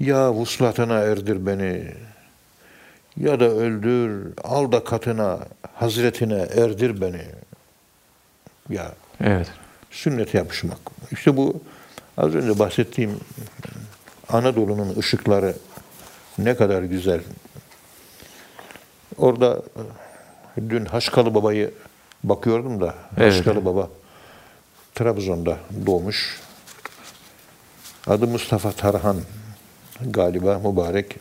ya 0.00 0.32
vuslatına 0.32 0.98
erdir 0.98 1.46
beni, 1.46 1.94
ya 3.20 3.40
da 3.40 3.44
öldür, 3.44 4.32
al 4.44 4.72
da 4.72 4.84
katına, 4.84 5.38
hazretine 5.74 6.34
erdir 6.34 7.00
beni. 7.00 7.22
Ya 8.70 8.92
Evet. 9.20 9.48
sünnete 9.90 10.38
yapışmak. 10.38 10.78
İşte 11.10 11.36
bu 11.36 11.60
az 12.18 12.34
önce 12.34 12.58
bahsettiğim 12.58 13.20
Anadolu'nun 14.28 14.96
ışıkları 14.98 15.54
ne 16.38 16.56
kadar 16.56 16.82
güzel. 16.82 17.20
Orada 19.18 19.62
dün 20.56 20.84
Haşkalı 20.84 21.34
Baba'yı 21.34 21.70
bakıyordum 22.24 22.80
da 22.80 22.94
Evet. 23.16 23.32
Haşkalı 23.32 23.64
Baba 23.64 23.88
Trabzon'da 24.94 25.56
doğmuş. 25.86 26.40
Adı 28.06 28.26
Mustafa 28.26 28.72
Tarhan 28.72 29.16
galiba 30.00 30.58
mübarek. 30.58 31.16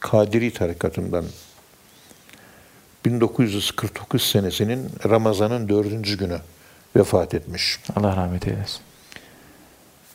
Kadiri 0.00 0.52
tarikatından 0.52 1.24
1949 3.04 4.22
senesinin 4.22 4.90
Ramazan'ın 5.08 5.68
dördüncü 5.68 6.18
günü 6.18 6.38
vefat 6.96 7.34
etmiş. 7.34 7.80
Allah 7.96 8.16
rahmet 8.16 8.48
eylesin. 8.48 8.80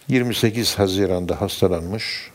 28 0.07 0.79
Haziran'da 0.79 1.41
hastalanmış 1.41 2.31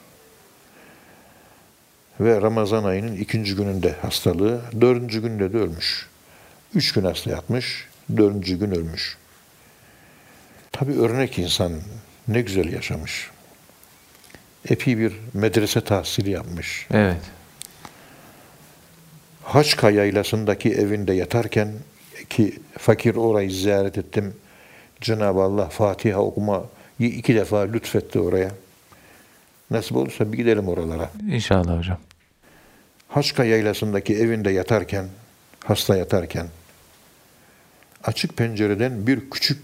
ve 2.20 2.42
Ramazan 2.42 2.84
ayının 2.84 3.16
ikinci 3.16 3.56
gününde 3.56 3.92
hastalığı, 3.92 4.60
dördüncü 4.80 5.22
günde 5.22 5.52
de 5.52 5.56
ölmüş. 5.56 6.08
Üç 6.74 6.92
gün 6.92 7.04
hasta 7.04 7.30
yatmış, 7.30 7.88
dördüncü 8.16 8.58
gün 8.58 8.70
ölmüş. 8.70 9.16
Tabi 10.72 11.00
örnek 11.00 11.38
insan 11.38 11.72
ne 12.28 12.40
güzel 12.40 12.72
yaşamış. 12.72 13.30
Epey 14.68 14.98
bir 14.98 15.12
medrese 15.34 15.80
tahsili 15.80 16.30
yapmış. 16.30 16.86
Evet. 16.90 17.20
Haçka 19.42 19.90
yaylasındaki 19.90 20.72
evinde 20.72 21.12
yatarken 21.12 21.72
ki 22.30 22.58
fakir 22.78 23.14
orayı 23.14 23.50
ziyaret 23.50 23.98
ettim. 23.98 24.34
Cenab-ı 25.00 25.40
Allah 25.40 25.68
Fatiha 25.68 26.20
okumayı 26.20 26.62
iki 26.98 27.34
defa 27.34 27.60
lütfetti 27.60 28.20
oraya. 28.20 28.50
Nasip 29.70 29.96
olursa 29.96 30.32
bir 30.32 30.36
gidelim 30.36 30.68
oralara. 30.68 31.10
İnşallah 31.30 31.78
hocam. 31.78 31.98
Haçka 33.08 33.44
yaylasındaki 33.44 34.16
evinde 34.16 34.50
yatarken, 34.50 35.06
hasta 35.64 35.96
yatarken 35.96 36.46
açık 38.04 38.36
pencereden 38.36 39.06
bir 39.06 39.30
küçük 39.30 39.58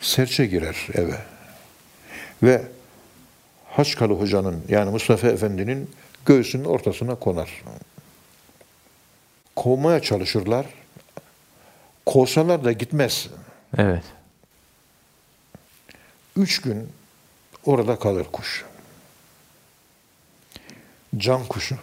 serçe 0.00 0.46
girer 0.46 0.76
eve. 0.94 1.18
Ve 2.42 2.62
Haçkalı 3.78 4.12
hocanın 4.12 4.62
yani 4.68 4.90
Mustafa 4.90 5.28
Efendi'nin 5.28 5.90
göğsünün 6.26 6.64
ortasına 6.64 7.14
konar. 7.14 7.64
Kovmaya 9.56 10.02
çalışırlar. 10.02 10.66
Kovsalar 12.06 12.64
da 12.64 12.72
gitmez. 12.72 13.28
Evet. 13.76 14.02
Üç 16.36 16.60
gün 16.60 16.88
orada 17.64 17.98
kalır 17.98 18.26
kuş. 18.32 18.64
Can 21.16 21.44
kuşu. 21.44 21.76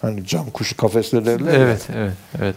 Hani 0.00 0.26
cam 0.26 0.50
kuşu 0.50 0.76
kafeste 0.76 1.26
derler 1.26 1.52
ya. 1.52 1.58
Evet, 1.60 1.88
evet, 1.94 2.14
evet. 2.40 2.56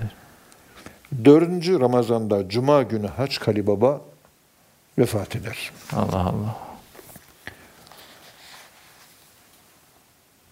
Dördüncü 1.25 1.79
Ramazan'da 1.79 2.49
Cuma 2.49 2.83
günü 2.83 3.07
Haç 3.07 3.39
Kali 3.39 3.67
Baba 3.67 4.01
vefat 4.97 5.35
eder. 5.35 5.71
Allah 5.93 6.19
Allah. 6.19 6.72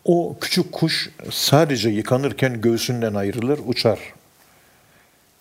O 0.06 0.38
küçük 0.42 0.72
kuş 0.72 1.10
sadece 1.32 1.90
yıkanırken 1.90 2.62
göğsünden 2.62 3.14
ayrılır, 3.14 3.60
uçar. 3.66 4.00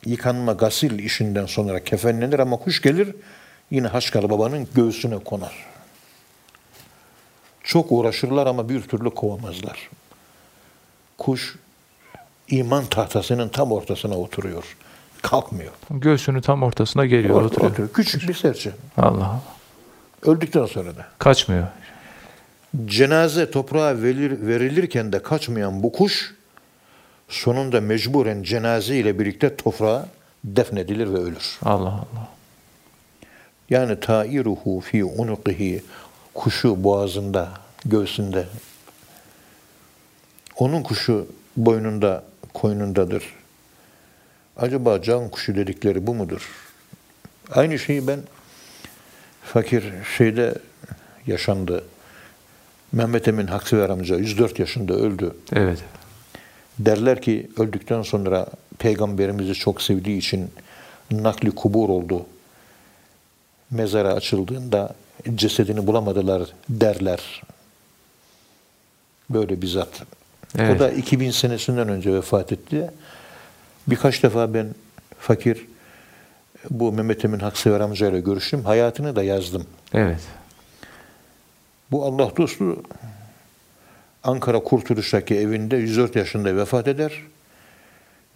Yıkanma, 0.06 0.52
gasil 0.52 0.98
işinden 0.98 1.46
sonra 1.46 1.84
kefenlenir 1.84 2.38
ama 2.38 2.56
kuş 2.56 2.82
gelir 2.82 3.14
yine 3.70 3.86
Haçkalı 3.88 4.30
Baba'nın 4.30 4.68
göğsüne 4.74 5.18
konar. 5.18 5.66
Çok 7.64 7.92
uğraşırlar 7.92 8.46
ama 8.46 8.68
bir 8.68 8.82
türlü 8.82 9.10
kovamazlar. 9.10 9.90
Kuş 11.18 11.56
iman 12.48 12.86
tahtasının 12.86 13.48
tam 13.48 13.72
ortasına 13.72 14.18
oturuyor. 14.18 14.76
Kalkmıyor. 15.22 15.72
Göğsünün 15.90 16.40
tam 16.40 16.62
ortasına 16.62 17.06
geliyor, 17.06 17.34
Orta- 17.34 17.46
oturuyor. 17.46 17.70
oturuyor. 17.70 17.92
Küçük 17.92 18.28
bir 18.28 18.34
serçe. 18.34 18.70
Allah 18.96 19.08
Allah. 19.08 19.40
Öldükten 20.22 20.66
sonra 20.66 20.96
da. 20.96 21.06
Kaçmıyor. 21.18 21.66
Cenaze 22.86 23.50
toprağa 23.50 24.02
verilir, 24.02 24.46
verilirken 24.46 25.12
de 25.12 25.22
kaçmayan 25.22 25.82
bu 25.82 25.92
kuş 25.92 26.34
sonunda 27.28 27.80
mecburen 27.80 28.42
cenaze 28.42 28.96
ile 28.96 29.18
birlikte 29.18 29.56
toprağa 29.56 30.08
defnedilir 30.44 31.12
ve 31.12 31.18
ölür. 31.18 31.58
Allah 31.62 31.88
Allah. 31.88 32.28
Yani 33.70 34.00
tairuhu 34.00 34.80
fi 34.80 35.04
unukihi 35.04 35.82
kuşu 36.34 36.84
boğazında, 36.84 37.48
göğsünde. 37.84 38.46
Onun 40.56 40.82
kuşu 40.82 41.26
boynunda, 41.56 42.24
koynundadır. 42.54 43.24
Acaba 44.56 45.02
can 45.02 45.28
kuşu 45.28 45.54
dedikleri 45.54 46.06
bu 46.06 46.14
mudur? 46.14 46.48
Aynı 47.50 47.78
şeyi 47.78 48.06
ben 48.06 48.20
fakir 49.42 49.84
şeyde 50.16 50.54
yaşandı. 51.26 51.84
Mehmet 52.92 53.28
Emin 53.28 53.46
Haksıver 53.46 53.90
amca 53.90 54.16
104 54.16 54.58
yaşında 54.58 54.94
öldü. 54.94 55.34
Evet. 55.52 55.78
Derler 56.78 57.22
ki 57.22 57.50
öldükten 57.58 58.02
sonra 58.02 58.46
peygamberimizi 58.78 59.54
çok 59.54 59.82
sevdiği 59.82 60.18
için 60.18 60.50
nakli 61.10 61.50
kubur 61.50 61.88
oldu. 61.88 62.26
Mezara 63.70 64.12
açıldığında 64.12 64.94
cesedini 65.34 65.86
bulamadılar 65.86 66.42
derler. 66.68 67.42
Böyle 69.30 69.62
bir 69.62 69.66
zat. 69.66 70.02
Evet. 70.58 70.76
O 70.76 70.78
da 70.78 70.90
2000 70.90 71.30
senesinden 71.30 71.88
önce 71.88 72.14
vefat 72.14 72.52
etti. 72.52 72.90
Birkaç 73.86 74.22
defa 74.22 74.54
ben 74.54 74.66
fakir 75.18 75.66
bu 76.70 76.92
Mehmet 76.92 77.24
Emin 77.24 77.38
Haksever 77.38 77.80
amcayla 77.80 78.18
görüştüm. 78.18 78.64
Hayatını 78.64 79.16
da 79.16 79.22
yazdım. 79.22 79.66
Evet. 79.94 80.20
Bu 81.90 82.04
Allah 82.04 82.36
dostu 82.36 82.82
Ankara 84.24 84.60
Kurtuluş'taki 84.60 85.34
evinde 85.34 85.76
104 85.76 86.16
yaşında 86.16 86.56
vefat 86.56 86.88
eder. 86.88 87.22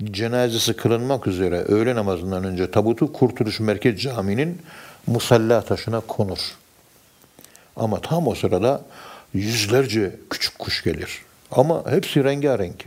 Cenazesi 0.05 0.77
kılınmak 0.77 1.27
üzere 1.27 1.61
öğle 1.61 1.95
namazından 1.95 2.45
önce 2.45 2.71
tabutu 2.71 3.13
Kurtuluş 3.13 3.61
Merkez 3.61 4.03
Camii'nin 4.03 4.63
musalla 5.07 5.63
taşına 5.63 6.01
konur. 6.01 6.39
Ama 7.77 8.01
tam 8.01 8.27
o 8.27 8.35
sırada 8.35 8.85
yüzlerce 9.35 10.17
küçük 10.31 10.59
kuş 10.59 10.85
gelir. 10.85 11.23
Ama 11.51 11.91
hepsi 11.91 12.25
rengarenk. 12.25 12.85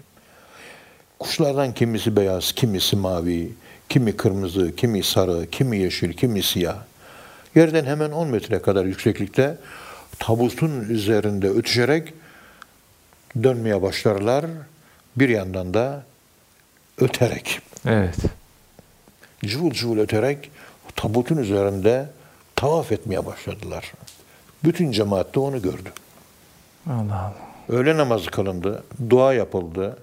Kuşlardan 1.19 1.73
kimisi 1.73 2.15
beyaz, 2.15 2.51
kimisi 2.51 2.95
mavi, 2.95 3.51
kimi 3.89 4.17
kırmızı, 4.17 4.75
kimi 4.75 5.03
sarı, 5.03 5.49
kimi 5.51 5.77
yeşil, 5.77 6.13
kimi 6.13 6.43
siyah. 6.43 6.77
Yerden 7.55 7.85
hemen 7.85 8.11
10 8.11 8.27
metre 8.27 8.61
kadar 8.61 8.85
yükseklikte 8.85 9.57
tabutun 10.19 10.81
üzerinde 10.89 11.49
ötüşerek 11.49 12.13
dönmeye 13.43 13.81
başlarlar. 13.81 14.45
Bir 15.15 15.29
yandan 15.29 15.73
da 15.73 16.03
öterek, 16.97 17.59
Evet. 17.85 18.15
cıvıl 19.45 19.71
cıvıl 19.71 19.97
öterek 19.99 20.51
tabutun 20.95 21.37
üzerinde 21.37 22.09
tavaf 22.55 22.91
etmeye 22.91 23.25
başladılar. 23.25 23.93
Bütün 24.63 24.91
cemaat 24.91 25.35
de 25.35 25.39
onu 25.39 25.61
gördü. 25.61 25.89
Allah 26.89 26.95
Allah. 26.99 27.33
Öğle 27.69 27.97
namazı 27.97 28.31
kılındı, 28.31 28.83
dua 29.09 29.33
yapıldı, 29.33 29.97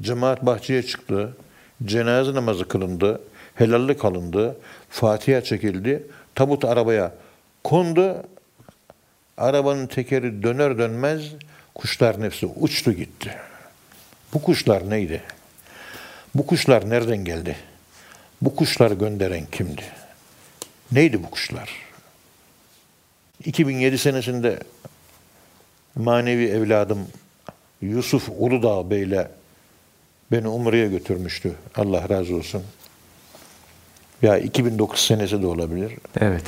cemaat 0.00 0.46
bahçeye 0.46 0.82
çıktı, 0.82 1.36
cenaze 1.84 2.34
namazı 2.34 2.68
kılındı, 2.68 3.20
helallik 3.54 4.04
alındı, 4.04 4.56
Fatiha 4.90 5.40
çekildi, 5.40 6.06
tabut 6.34 6.64
arabaya 6.64 7.14
kondu, 7.64 8.22
arabanın 9.36 9.86
tekeri 9.86 10.42
döner 10.42 10.78
dönmez 10.78 11.22
kuşların 11.74 12.24
hepsi 12.24 12.46
uçtu 12.46 12.92
gitti. 12.92 13.34
Bu 14.34 14.42
kuşlar 14.42 14.90
neydi? 14.90 15.22
Bu 16.34 16.46
kuşlar 16.46 16.90
nereden 16.90 17.24
geldi? 17.24 17.56
Bu 18.42 18.56
kuşları 18.56 18.94
gönderen 18.94 19.46
kimdi? 19.52 19.82
Neydi 20.92 21.22
bu 21.22 21.30
kuşlar? 21.30 21.70
2007 23.44 23.98
senesinde 23.98 24.58
manevi 25.94 26.46
evladım 26.46 27.08
Yusuf 27.82 28.28
Uludağ 28.38 28.90
Bey'le 28.90 29.28
beni 30.32 30.48
Umre'ye 30.48 30.88
götürmüştü. 30.88 31.52
Allah 31.74 32.08
razı 32.08 32.36
olsun. 32.36 32.62
Ya 34.22 34.38
2009 34.38 35.00
senesi 35.00 35.42
de 35.42 35.46
olabilir. 35.46 35.92
Evet. 36.20 36.44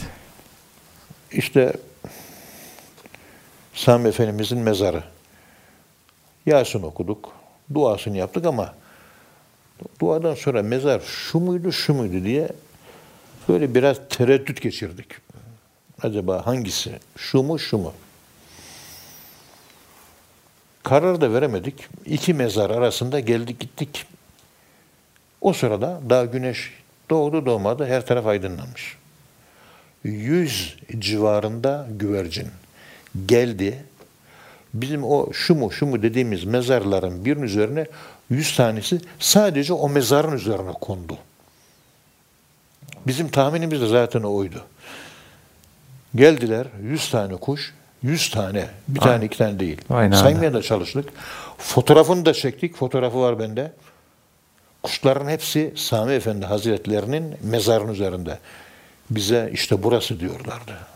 İşte 1.32 1.72
Sami 3.74 4.08
Efendimizin 4.08 4.58
mezarı. 4.58 5.04
Yasin 6.46 6.82
okuduk. 6.82 7.32
Duasını 7.74 8.16
yaptık 8.16 8.46
ama 8.46 8.74
duadan 10.00 10.34
sonra 10.34 10.62
mezar 10.62 11.00
şu 11.00 11.38
muydu 11.38 11.72
şu 11.72 11.94
muydu 11.94 12.24
diye 12.24 12.48
böyle 13.48 13.74
biraz 13.74 13.96
tereddüt 14.08 14.60
geçirdik. 14.60 15.06
Acaba 16.02 16.46
hangisi? 16.46 16.98
Şu 17.16 17.42
mu 17.42 17.58
şu 17.58 17.78
mu? 17.78 17.92
Karar 20.82 21.20
da 21.20 21.32
veremedik. 21.32 21.88
İki 22.06 22.34
mezar 22.34 22.70
arasında 22.70 23.20
geldik 23.20 23.60
gittik. 23.60 24.06
O 25.40 25.52
sırada 25.52 26.00
daha 26.10 26.24
güneş 26.24 26.72
doğdu 27.10 27.46
doğmadı 27.46 27.86
her 27.86 28.06
taraf 28.06 28.26
aydınlanmış. 28.26 28.96
Yüz 30.04 30.76
civarında 30.98 31.88
güvercin 31.90 32.48
geldi. 33.26 33.84
Bizim 34.74 35.04
o 35.04 35.32
şu 35.32 35.54
mu 35.54 35.72
şu 35.72 35.86
mu 35.86 36.02
dediğimiz 36.02 36.44
mezarların 36.44 37.24
birinin 37.24 37.42
üzerine 37.42 37.86
yüz 38.30 38.56
tanesi 38.56 39.00
sadece 39.18 39.72
o 39.72 39.88
mezarın 39.88 40.32
üzerine 40.32 40.72
kondu. 40.72 41.18
Bizim 43.06 43.28
tahminimiz 43.28 43.80
de 43.80 43.86
zaten 43.86 44.22
oydu. 44.22 44.64
Geldiler 46.14 46.66
yüz 46.82 47.10
tane 47.10 47.36
kuş, 47.36 47.74
yüz 48.02 48.30
tane, 48.30 48.66
bir 48.88 49.00
Aynen. 49.00 49.14
tane 49.14 49.24
iki 49.24 49.38
tane 49.38 49.60
değil. 49.60 49.80
Aynen 49.90 50.16
Saymaya 50.16 50.54
da 50.54 50.62
çalıştık. 50.62 51.08
Fotoğrafını 51.58 52.26
da 52.26 52.32
çektik, 52.32 52.76
fotoğrafı 52.76 53.20
var 53.20 53.38
bende. 53.38 53.72
Kuşların 54.82 55.28
hepsi 55.28 55.72
Sami 55.76 56.12
Efendi 56.12 56.46
Hazretlerinin 56.46 57.34
mezarın 57.42 57.88
üzerinde. 57.88 58.38
Bize 59.10 59.50
işte 59.52 59.82
burası 59.82 60.20
diyorlardı. 60.20 60.93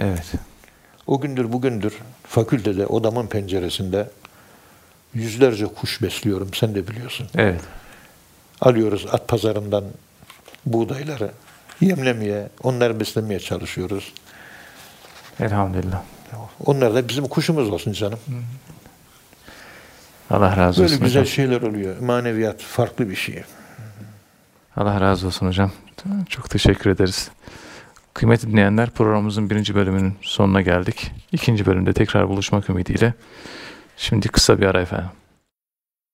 Evet. 0.00 0.32
O 1.06 1.20
gündür 1.20 1.52
bugündür 1.52 1.98
fakültede 2.28 2.86
odamın 2.86 3.26
penceresinde 3.26 4.10
yüzlerce 5.14 5.66
kuş 5.66 6.02
besliyorum. 6.02 6.54
Sen 6.54 6.74
de 6.74 6.88
biliyorsun. 6.88 7.28
Evet. 7.34 7.60
Alıyoruz 8.60 9.06
at 9.12 9.28
pazarından 9.28 9.84
buğdayları 10.66 11.30
yemlemeye, 11.80 12.48
onları 12.62 13.00
beslemeye 13.00 13.40
çalışıyoruz. 13.40 14.12
Elhamdülillah. 15.40 16.02
Onlar 16.66 16.94
da 16.94 17.08
bizim 17.08 17.28
kuşumuz 17.28 17.70
olsun 17.70 17.92
canım. 17.92 18.18
Allah 20.30 20.56
razı 20.56 20.82
Böyle 20.82 20.94
olsun 20.94 21.04
güzel 21.04 21.22
hocam. 21.22 21.34
şeyler 21.34 21.62
oluyor. 21.62 21.98
Maneviyat 21.98 22.62
farklı 22.62 23.10
bir 23.10 23.16
şey. 23.16 23.42
Allah 24.76 25.00
razı 25.00 25.26
olsun 25.26 25.46
hocam. 25.46 25.72
Çok 26.28 26.50
teşekkür 26.50 26.90
ederiz. 26.90 27.30
Kıymetli 28.14 28.52
dinleyenler 28.52 28.90
programımızın 28.90 29.50
birinci 29.50 29.74
bölümünün 29.74 30.14
sonuna 30.22 30.62
geldik. 30.62 31.12
İkinci 31.32 31.66
bölümde 31.66 31.92
tekrar 31.92 32.28
buluşmak 32.28 32.70
ümidiyle. 32.70 33.14
Şimdi 33.96 34.28
kısa 34.28 34.60
bir 34.60 34.66
ara 34.66 34.80
efendim. 34.80 35.10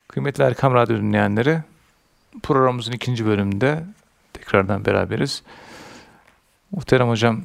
Kıymetli 0.09 0.45
Erkam 0.45 0.75
Radyo 0.75 0.97
dinleyenleri 0.97 1.61
programımızın 2.43 2.93
ikinci 2.93 3.27
bölümünde 3.27 3.85
tekrardan 4.33 4.85
beraberiz. 4.85 5.43
Muhterem 6.71 7.09
hocam 7.09 7.43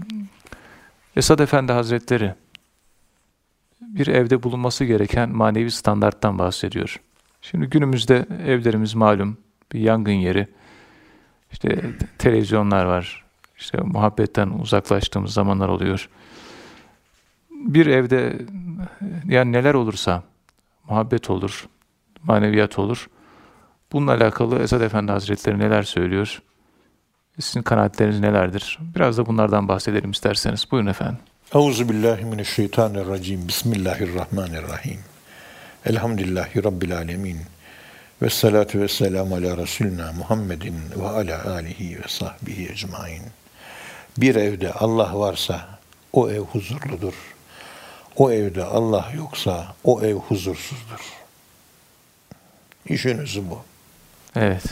Esad 1.15 1.39
Efendi 1.39 1.71
Hazretleri 1.71 2.33
bir 3.81 4.07
evde 4.07 4.43
bulunması 4.43 4.85
gereken 4.85 5.29
manevi 5.29 5.71
standarttan 5.71 6.39
bahsediyor. 6.39 6.99
Şimdi 7.41 7.65
günümüzde 7.65 8.25
evlerimiz 8.47 8.93
malum 8.93 9.37
bir 9.73 9.79
yangın 9.79 10.11
yeri. 10.11 10.47
İşte 11.51 11.81
televizyonlar 12.17 12.85
var. 12.85 13.20
İşte 13.61 13.77
muhabbetten 13.77 14.47
uzaklaştığımız 14.47 15.33
zamanlar 15.33 15.69
oluyor. 15.69 16.09
Bir 17.49 17.85
evde 17.85 18.37
yani 19.27 19.51
neler 19.51 19.73
olursa 19.73 20.23
muhabbet 20.89 21.29
olur, 21.29 21.67
maneviyat 22.23 22.79
olur. 22.79 23.09
Bununla 23.91 24.13
alakalı 24.13 24.59
Esad 24.59 24.81
Efendi 24.81 25.11
Hazretleri 25.11 25.59
neler 25.59 25.83
söylüyor? 25.83 26.41
Sizin 27.39 27.61
kanaatleriniz 27.61 28.19
nelerdir? 28.19 28.79
Biraz 28.95 29.17
da 29.17 29.25
bunlardan 29.25 29.67
bahsedelim 29.67 30.11
isterseniz. 30.11 30.71
Buyurun 30.71 30.87
efendim. 30.87 31.17
Euzu 31.55 31.89
billahi 31.89 32.25
mineşşeytanirracim. 32.25 33.47
Bismillahirrahmanirrahim. 33.47 34.99
Elhamdülillahi 35.85 36.63
rabbil 36.63 36.97
alamin. 36.97 37.37
Ve 38.21 38.29
salatu 38.29 38.79
ve 38.79 38.87
selamu 38.87 39.35
ala 39.35 39.57
Resulina 39.57 40.11
Muhammedin 40.11 40.75
ve 40.99 41.07
ala 41.07 41.51
alihi 41.51 41.99
ve 41.99 42.07
sahbihi 42.07 42.71
ecmain. 42.71 43.21
Bir 44.17 44.35
evde 44.35 44.73
Allah 44.73 45.19
varsa 45.19 45.79
o 46.13 46.29
ev 46.29 46.39
huzurludur. 46.39 47.13
O 48.15 48.31
evde 48.31 48.63
Allah 48.63 49.11
yoksa 49.15 49.75
o 49.83 50.01
ev 50.01 50.15
huzursuzdur. 50.15 51.13
İşin 52.85 53.17
özü 53.17 53.49
bu. 53.49 53.59
Evet. 54.35 54.63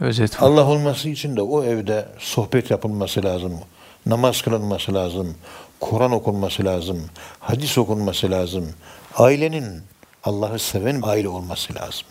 Özet 0.00 0.40
bu. 0.40 0.44
Allah 0.44 0.66
olması 0.66 1.08
için 1.08 1.36
de 1.36 1.42
o 1.42 1.64
evde 1.64 2.08
sohbet 2.18 2.70
yapılması 2.70 3.24
lazım. 3.24 3.60
Namaz 4.06 4.42
kılınması 4.42 4.94
lazım. 4.94 5.36
Kur'an 5.80 6.12
okunması 6.12 6.64
lazım. 6.64 7.10
Hadis 7.40 7.78
okunması 7.78 8.30
lazım. 8.30 8.74
Ailenin 9.16 9.82
Allah'ı 10.24 10.58
seven 10.58 11.00
aile 11.02 11.28
olması 11.28 11.74
lazım. 11.74 12.06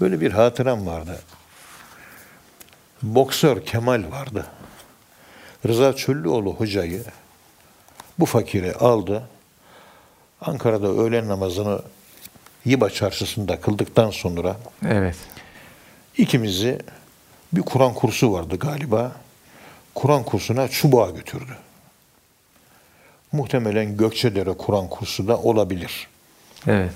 Böyle 0.00 0.20
bir 0.20 0.32
hatıram 0.32 0.86
vardı. 0.86 1.20
Boksör 3.02 3.64
Kemal 3.64 4.10
vardı. 4.10 4.46
Rıza 5.66 5.96
Çöllüoğlu 5.96 6.54
hocayı 6.54 7.02
bu 8.18 8.26
fakiri 8.26 8.74
aldı. 8.74 9.22
Ankara'da 10.40 10.88
öğlen 10.88 11.28
namazını 11.28 11.82
Yiba 12.64 12.90
çarşısında 12.90 13.60
kıldıktan 13.60 14.10
sonra 14.10 14.56
Evet. 14.88 15.16
İkimizi 16.18 16.78
bir 17.52 17.62
Kur'an 17.62 17.94
kursu 17.94 18.32
vardı 18.32 18.56
galiba. 18.56 19.12
Kur'an 19.94 20.22
kursuna 20.24 20.68
çubuğa 20.68 21.10
götürdü. 21.10 21.56
Muhtemelen 23.32 23.96
Gökçedere 23.96 24.52
Kur'an 24.52 24.88
kursu 24.88 25.28
da 25.28 25.38
olabilir. 25.38 26.08
Evet. 26.66 26.92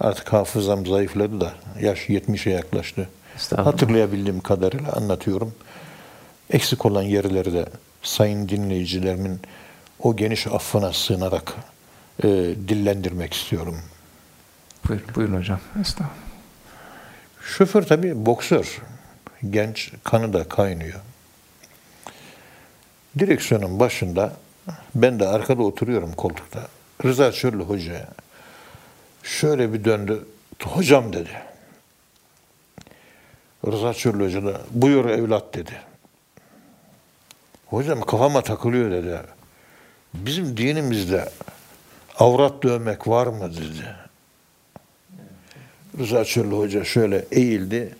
Artık 0.00 0.32
hafızam 0.32 0.86
zayıfladı 0.86 1.40
da 1.40 1.52
yaş 1.80 1.98
70'e 1.98 2.52
yaklaştı. 2.52 3.08
Hatırlayabildiğim 3.56 4.40
kadarıyla 4.40 4.92
anlatıyorum. 4.92 5.54
Eksik 6.50 6.86
olan 6.86 7.02
yerleri 7.02 7.52
de 7.52 7.66
sayın 8.02 8.48
dinleyicilerimin 8.48 9.40
o 9.98 10.16
geniş 10.16 10.46
affına 10.46 10.92
sığınarak 10.92 11.54
e, 12.22 12.28
dillendirmek 12.68 13.34
istiyorum. 13.34 13.76
Buyurun, 14.88 15.14
buyurun 15.14 15.36
hocam. 15.36 15.60
Estağfurullah. 15.80 16.30
Şoför 17.42 17.82
tabii 17.82 18.26
boksör. 18.26 18.78
Genç, 19.50 19.92
kanı 20.04 20.32
da 20.32 20.48
kaynıyor. 20.48 21.00
Direksiyonun 23.18 23.80
başında, 23.80 24.32
ben 24.94 25.20
de 25.20 25.28
arkada 25.28 25.62
oturuyorum 25.62 26.12
koltukta. 26.12 26.68
Rıza 27.04 27.32
Çöllü 27.32 27.62
Hoca'ya 27.62 28.08
şöyle 29.22 29.72
bir 29.72 29.84
döndü. 29.84 30.26
Hocam 30.62 31.12
dedi. 31.12 31.30
Rıza 33.66 33.94
Çöllü 33.94 34.24
Hoca 34.24 34.44
da 34.44 34.60
buyur 34.70 35.04
evlat 35.04 35.54
dedi. 35.54 35.89
Hocam 37.70 38.00
kafama 38.00 38.42
takılıyor 38.42 38.90
dedi. 38.90 39.20
Bizim 40.14 40.56
dinimizde 40.56 41.28
avrat 42.18 42.62
dövmek 42.62 43.08
var 43.08 43.26
mı 43.26 43.52
dedi. 43.52 43.96
Rıza 45.98 46.24
Çöllü 46.24 46.54
Hoca 46.54 46.84
şöyle 46.84 47.24
eğildi. 47.30 47.94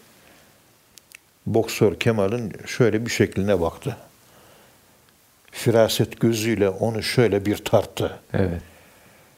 boksör 1.46 2.00
Kemal'in 2.00 2.52
şöyle 2.66 3.06
bir 3.06 3.10
şekline 3.10 3.60
baktı. 3.60 3.96
Firaset 5.50 6.20
gözüyle 6.20 6.68
onu 6.68 7.02
şöyle 7.02 7.46
bir 7.46 7.56
tarttı. 7.56 8.18
Evet. 8.32 8.62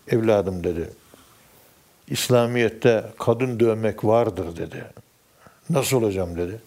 Evladım 0.08 0.64
dedi. 0.64 0.90
İslamiyet'te 2.08 3.04
kadın 3.18 3.60
dövmek 3.60 4.04
vardır 4.04 4.56
dedi. 4.56 4.84
Nasıl 5.70 6.02
hocam 6.02 6.36
dedi. 6.36 6.60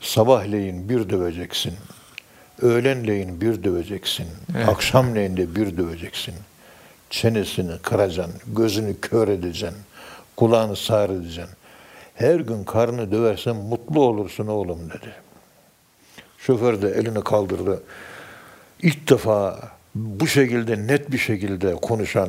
Sabahleyin 0.00 0.88
bir 0.88 1.10
döveceksin. 1.10 1.74
Öğlenleyin 2.62 3.40
bir 3.40 3.64
döveceksin. 3.64 4.26
Evet. 4.56 4.68
Akşamleyin 4.68 5.36
de 5.36 5.54
bir 5.54 5.76
döveceksin. 5.76 6.34
Çenesini 7.10 7.78
kıracaksın. 7.82 8.34
Gözünü 8.46 9.00
kör 9.00 9.28
edeceksin. 9.28 9.78
Kulağını 10.36 10.76
sağır 10.76 11.10
edeceksin. 11.10 11.54
Her 12.14 12.40
gün 12.40 12.64
karnı 12.64 13.12
döversen 13.12 13.56
mutlu 13.56 14.00
olursun 14.00 14.46
oğlum 14.46 14.90
dedi. 14.90 15.12
Şoför 16.38 16.82
de 16.82 16.88
elini 16.88 17.24
kaldırdı. 17.24 17.82
İlk 18.82 19.10
defa 19.10 19.58
bu 19.94 20.26
şekilde 20.26 20.86
net 20.86 21.12
bir 21.12 21.18
şekilde 21.18 21.74
konuşan 21.74 22.28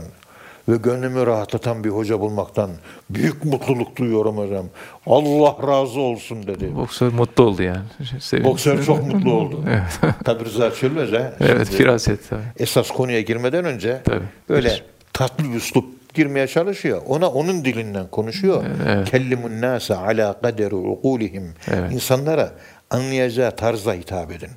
ve 0.69 0.78
gönlümü 0.78 1.25
rahatlatan 1.25 1.84
bir 1.84 1.89
hoca 1.89 2.19
bulmaktan 2.19 2.71
büyük 3.10 3.45
mutluluk 3.45 3.95
duyuyorum 3.95 4.38
hocam. 4.38 4.65
Allah 5.08 5.56
razı 5.67 5.99
olsun 5.99 6.47
dedi. 6.47 6.75
Boksör 6.75 7.12
mutlu 7.13 7.43
oldu 7.43 7.63
yani. 7.63 7.84
Sevindi. 8.19 8.47
Boksör 8.49 8.84
çok 8.84 9.08
mutlu 9.13 9.34
oldu. 9.34 9.63
Evet. 9.69 10.15
Tabi 10.25 10.45
Rıza 10.45 10.71
Çölmez 10.73 11.12
ha. 11.12 11.34
Evet, 11.39 11.69
firaset 11.69 12.30
tabii. 12.30 12.41
Esas 12.60 12.88
konuya 12.91 13.21
girmeden 13.21 13.65
önce 13.65 14.01
Tabii. 14.06 14.25
öyle 14.49 14.69
Hiç. 14.69 14.84
tatlı 15.13 15.43
bir 15.43 15.54
üslup 15.56 15.86
girmeye 16.13 16.47
çalışıyor. 16.47 17.01
Ona 17.08 17.28
onun 17.30 17.65
dilinden 17.65 18.08
konuşuyor. 18.08 18.63
Evet. 18.88 19.12
Kellimun 19.12 19.62
nase 19.62 19.95
ala 19.95 20.41
kaderi 20.41 20.75
ukulihim. 20.75 21.54
Evet. 21.71 21.91
İnsanlara 21.93 22.51
anlayacağı 22.89 23.56
tarzda 23.56 23.93
hitap 23.93 24.32
edin. 24.32 24.49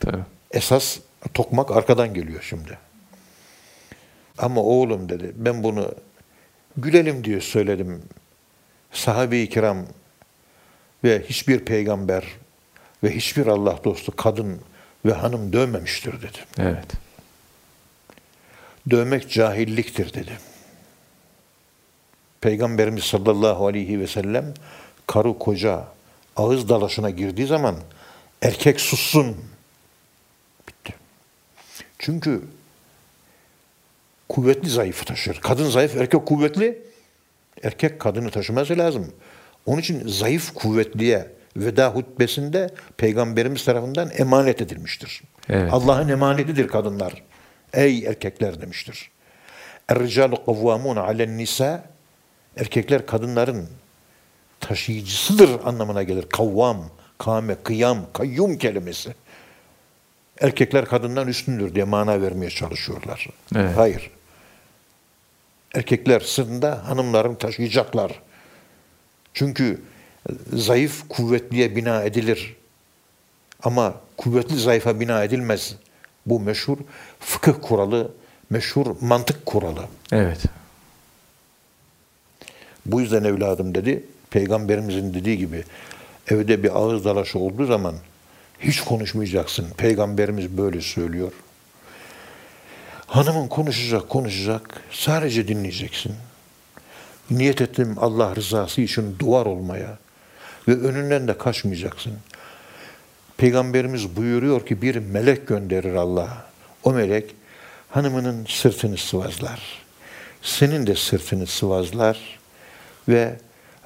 Tabii. 0.00 0.22
Esas 0.50 0.98
tokmak 1.34 1.70
arkadan 1.70 2.14
geliyor 2.14 2.40
şimdi. 2.48 2.78
Ama 4.42 4.60
oğlum 4.60 5.08
dedi 5.08 5.32
ben 5.34 5.62
bunu 5.62 5.94
gülelim 6.76 7.24
diye 7.24 7.40
söyledim. 7.40 8.02
Sahabe-i 8.92 9.48
kiram 9.48 9.86
ve 11.04 11.24
hiçbir 11.28 11.64
peygamber 11.64 12.24
ve 13.02 13.10
hiçbir 13.10 13.46
Allah 13.46 13.78
dostu 13.84 14.16
kadın 14.16 14.60
ve 15.04 15.12
hanım 15.12 15.52
dövmemiştir 15.52 16.12
dedi. 16.22 16.38
Evet. 16.58 16.86
Dövmek 18.90 19.30
cahilliktir 19.30 20.14
dedi. 20.14 20.38
Peygamberimiz 22.40 23.04
sallallahu 23.04 23.66
aleyhi 23.66 24.00
ve 24.00 24.06
sellem 24.06 24.54
karı 25.06 25.38
koca 25.38 25.84
ağız 26.36 26.68
dalaşına 26.68 27.10
girdiği 27.10 27.46
zaman 27.46 27.76
erkek 28.42 28.80
sussun. 28.80 29.36
Bitti. 30.68 30.94
Çünkü 31.98 32.42
kuvvetli 34.34 34.70
zayıfı 34.70 35.04
taşır. 35.04 35.40
Kadın 35.40 35.70
zayıf, 35.70 35.96
erkek 35.96 36.26
kuvvetli. 36.26 36.82
Erkek 37.62 38.00
kadını 38.00 38.30
taşıması 38.30 38.78
lazım. 38.78 39.12
Onun 39.66 39.80
için 39.80 40.08
zayıf 40.08 40.54
kuvvetliye 40.54 41.26
veda 41.56 41.88
hutbesinde 41.88 42.70
Peygamberimiz 42.96 43.64
tarafından 43.64 44.10
emanet 44.18 44.62
edilmiştir. 44.62 45.22
Evet. 45.48 45.72
Allah'ın 45.72 46.08
emanetidir 46.08 46.68
kadınlar. 46.68 47.22
Ey 47.72 48.06
erkekler 48.06 48.60
demiştir. 48.60 49.10
Er-ricalu 49.88 50.44
kavvamun 50.44 50.96
alen 50.96 51.38
nisa 51.38 51.84
erkekler 52.56 53.06
kadınların 53.06 53.68
taşıyıcısıdır 54.60 55.50
anlamına 55.64 56.02
gelir. 56.02 56.28
Kavvam, 56.28 56.90
kame, 57.18 57.54
kıyam, 57.64 57.98
kayyum 58.12 58.58
kelimesi. 58.58 59.14
Erkekler 60.40 60.84
kadından 60.84 61.28
üstündür 61.28 61.74
diye 61.74 61.84
mana 61.84 62.22
vermeye 62.22 62.50
çalışıyorlar. 62.50 63.28
Evet. 63.56 63.76
Hayır. 63.76 64.10
Erkekler 65.74 66.20
sırtında 66.20 66.88
hanımların 66.88 67.34
taşıyacaklar. 67.34 68.22
Çünkü 69.34 69.82
zayıf 70.52 71.08
kuvvetliye 71.08 71.76
bina 71.76 72.02
edilir. 72.02 72.56
Ama 73.62 73.94
kuvvetli 74.16 74.56
zayıfa 74.56 75.00
bina 75.00 75.24
edilmez. 75.24 75.74
Bu 76.26 76.40
meşhur 76.40 76.78
fıkıh 77.20 77.54
kuralı, 77.62 78.12
meşhur 78.50 78.86
mantık 79.00 79.46
kuralı. 79.46 79.84
Evet. 80.12 80.42
Bu 82.86 83.00
yüzden 83.00 83.24
evladım 83.24 83.74
dedi, 83.74 84.04
peygamberimizin 84.30 85.14
dediği 85.14 85.38
gibi 85.38 85.64
evde 86.30 86.62
bir 86.62 86.78
ağız 86.78 87.04
dalaşı 87.04 87.38
olduğu 87.38 87.66
zaman 87.66 87.94
hiç 88.60 88.80
konuşmayacaksın. 88.80 89.66
Peygamberimiz 89.76 90.58
böyle 90.58 90.80
söylüyor. 90.80 91.32
Hanımın 93.12 93.48
konuşacak, 93.48 94.08
konuşacak. 94.08 94.80
Sadece 94.90 95.48
dinleyeceksin. 95.48 96.14
Niyet 97.30 97.60
ettim 97.60 97.96
Allah 98.00 98.36
rızası 98.36 98.80
için 98.80 99.16
duvar 99.18 99.46
olmaya 99.46 99.98
ve 100.68 100.80
önünden 100.80 101.28
de 101.28 101.38
kaçmayacaksın. 101.38 102.12
Peygamberimiz 103.36 104.16
buyuruyor 104.16 104.66
ki 104.66 104.82
bir 104.82 104.96
melek 104.96 105.48
gönderir 105.48 105.94
Allah. 105.94 106.46
O 106.84 106.92
melek 106.92 107.34
hanımının 107.90 108.46
sırtını 108.48 108.96
sıvazlar. 108.96 109.60
Senin 110.42 110.86
de 110.86 110.94
sırtını 110.94 111.46
sıvazlar 111.46 112.38
ve 113.08 113.36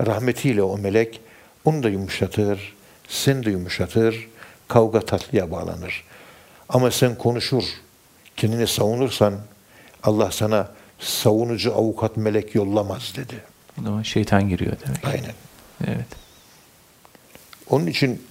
rahmetiyle 0.06 0.62
o 0.62 0.78
melek 0.78 1.20
onu 1.64 1.82
da 1.82 1.88
yumuşatır, 1.88 2.74
seni 3.08 3.44
de 3.44 3.50
yumuşatır, 3.50 4.28
kavga 4.68 5.00
tatlıya 5.00 5.50
bağlanır. 5.50 6.04
Ama 6.68 6.90
sen 6.90 7.14
konuşur, 7.14 7.64
kendini 8.36 8.66
savunursan 8.66 9.34
Allah 10.02 10.30
sana 10.30 10.68
savunucu 10.98 11.74
avukat 11.74 12.16
melek 12.16 12.54
yollamaz 12.54 13.12
dedi. 13.16 13.44
O 13.80 13.82
zaman 13.82 14.02
şeytan 14.02 14.48
giriyor 14.48 14.76
demek. 14.86 15.04
Aynen. 15.04 15.34
Evet. 15.86 16.06
Onun 17.70 17.86
için 17.86 18.26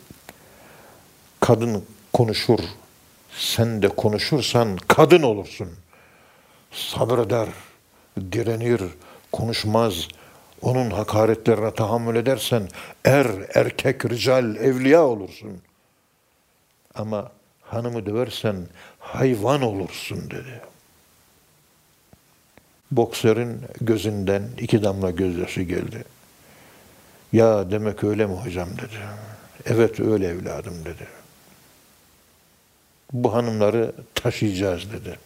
kadın 1.40 1.84
konuşur, 2.14 2.60
sen 3.38 3.82
de 3.82 3.88
konuşursan 3.88 4.78
kadın 4.88 5.22
olursun. 5.22 5.70
Sabreder, 6.72 7.50
direnir, 8.32 8.82
konuşmaz. 9.32 10.08
Onun 10.62 10.92
hakaretlerine 10.92 11.74
tahammül 11.74 12.16
edersen 12.16 12.70
er, 13.06 13.28
erkek, 13.54 14.06
rical, 14.06 14.56
evliya 14.56 15.04
olursun. 15.04 15.62
Ama 16.96 17.32
hanımı 17.62 18.06
döversen 18.06 18.56
hayvan 19.06 19.62
olursun 19.62 20.32
dedi. 20.32 20.62
Boksörün 22.92 23.62
gözünden 23.82 24.44
iki 24.58 24.84
damla 24.84 25.12
gözyaşı 25.12 25.62
geldi. 25.62 26.04
Ya 27.34 27.72
demek 27.72 28.04
öyle 28.04 28.26
mi 28.26 28.34
hocam 28.34 28.70
dedi. 28.78 29.00
Evet 29.66 30.00
öyle 30.00 30.28
evladım 30.28 30.86
dedi. 30.86 31.08
Bu 33.14 33.34
hanımları 33.34 33.92
taşıyacağız 34.16 34.92
dedi. 34.92 35.20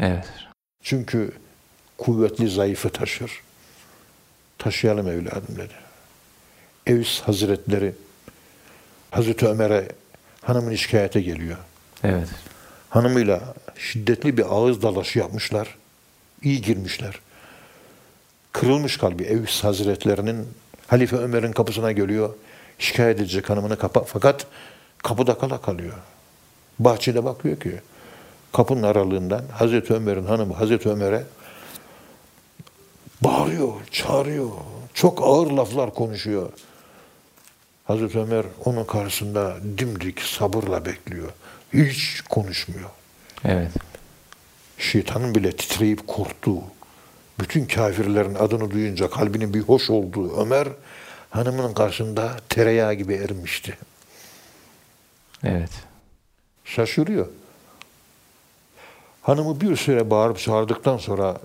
Evet. 0.00 0.26
Çünkü 0.82 1.32
kuvvetli 1.98 2.48
zayıfı 2.48 2.88
taşır. 2.88 3.42
Taşıyalım 4.58 5.08
evladım 5.08 5.56
dedi. 5.56 5.74
Evs 6.86 7.20
Hazretleri 7.20 7.94
Hazreti 9.10 9.46
Ömer'e 9.46 9.88
hanımın 10.42 10.74
şikayete 10.74 11.20
geliyor. 11.20 11.58
Evet. 12.02 12.28
Hanımıyla 12.90 13.54
şiddetli 13.78 14.36
bir 14.36 14.44
ağız 14.50 14.82
dalaşı 14.82 15.18
yapmışlar. 15.18 15.76
İyi 16.42 16.60
girmişler. 16.60 17.20
Kırılmış 18.52 18.96
kalbi 18.96 19.22
Evs 19.22 19.64
Hazretlerinin 19.64 20.48
Halife 20.86 21.16
Ömer'in 21.16 21.52
kapısına 21.52 21.92
geliyor. 21.92 22.34
Şikayet 22.78 23.20
edecek 23.20 23.50
hanımını 23.50 23.78
kapa 23.78 24.04
fakat 24.04 24.46
kapıda 24.98 25.38
kala 25.38 25.60
kalıyor. 25.60 25.94
Bahçede 26.78 27.24
bakıyor 27.24 27.60
ki 27.60 27.80
kapının 28.52 28.82
aralığından 28.82 29.42
Hazreti 29.52 29.94
Ömer'in 29.94 30.26
hanımı 30.26 30.54
Hazreti 30.54 30.88
Ömer'e 30.88 31.22
bağırıyor, 33.20 33.72
çağırıyor. 33.90 34.50
Çok 34.94 35.22
ağır 35.22 35.50
laflar 35.50 35.94
konuşuyor. 35.94 36.50
Hazreti 37.84 38.18
Ömer 38.18 38.46
onun 38.64 38.84
karşısında 38.84 39.56
dimdik 39.78 40.20
sabırla 40.20 40.84
bekliyor. 40.84 41.28
Hiç 41.74 42.20
konuşmuyor. 42.20 42.90
Evet. 43.44 43.70
Şeytanın 44.78 45.34
bile 45.34 45.56
titreyip 45.56 46.06
korktuğu, 46.06 46.62
bütün 47.40 47.66
kafirlerin 47.66 48.34
adını 48.34 48.70
duyunca 48.70 49.10
kalbinin 49.10 49.54
bir 49.54 49.60
hoş 49.60 49.90
olduğu 49.90 50.40
Ömer, 50.40 50.68
hanımının 51.30 51.74
karşısında 51.74 52.36
tereyağı 52.48 52.94
gibi 52.94 53.14
erimişti. 53.14 53.78
Evet. 55.44 55.70
Şaşırıyor. 56.64 57.26
Hanımı 59.22 59.60
bir 59.60 59.76
süre 59.76 60.10
bağırıp 60.10 60.38
çağırdıktan 60.38 60.96
sonra 60.96 61.40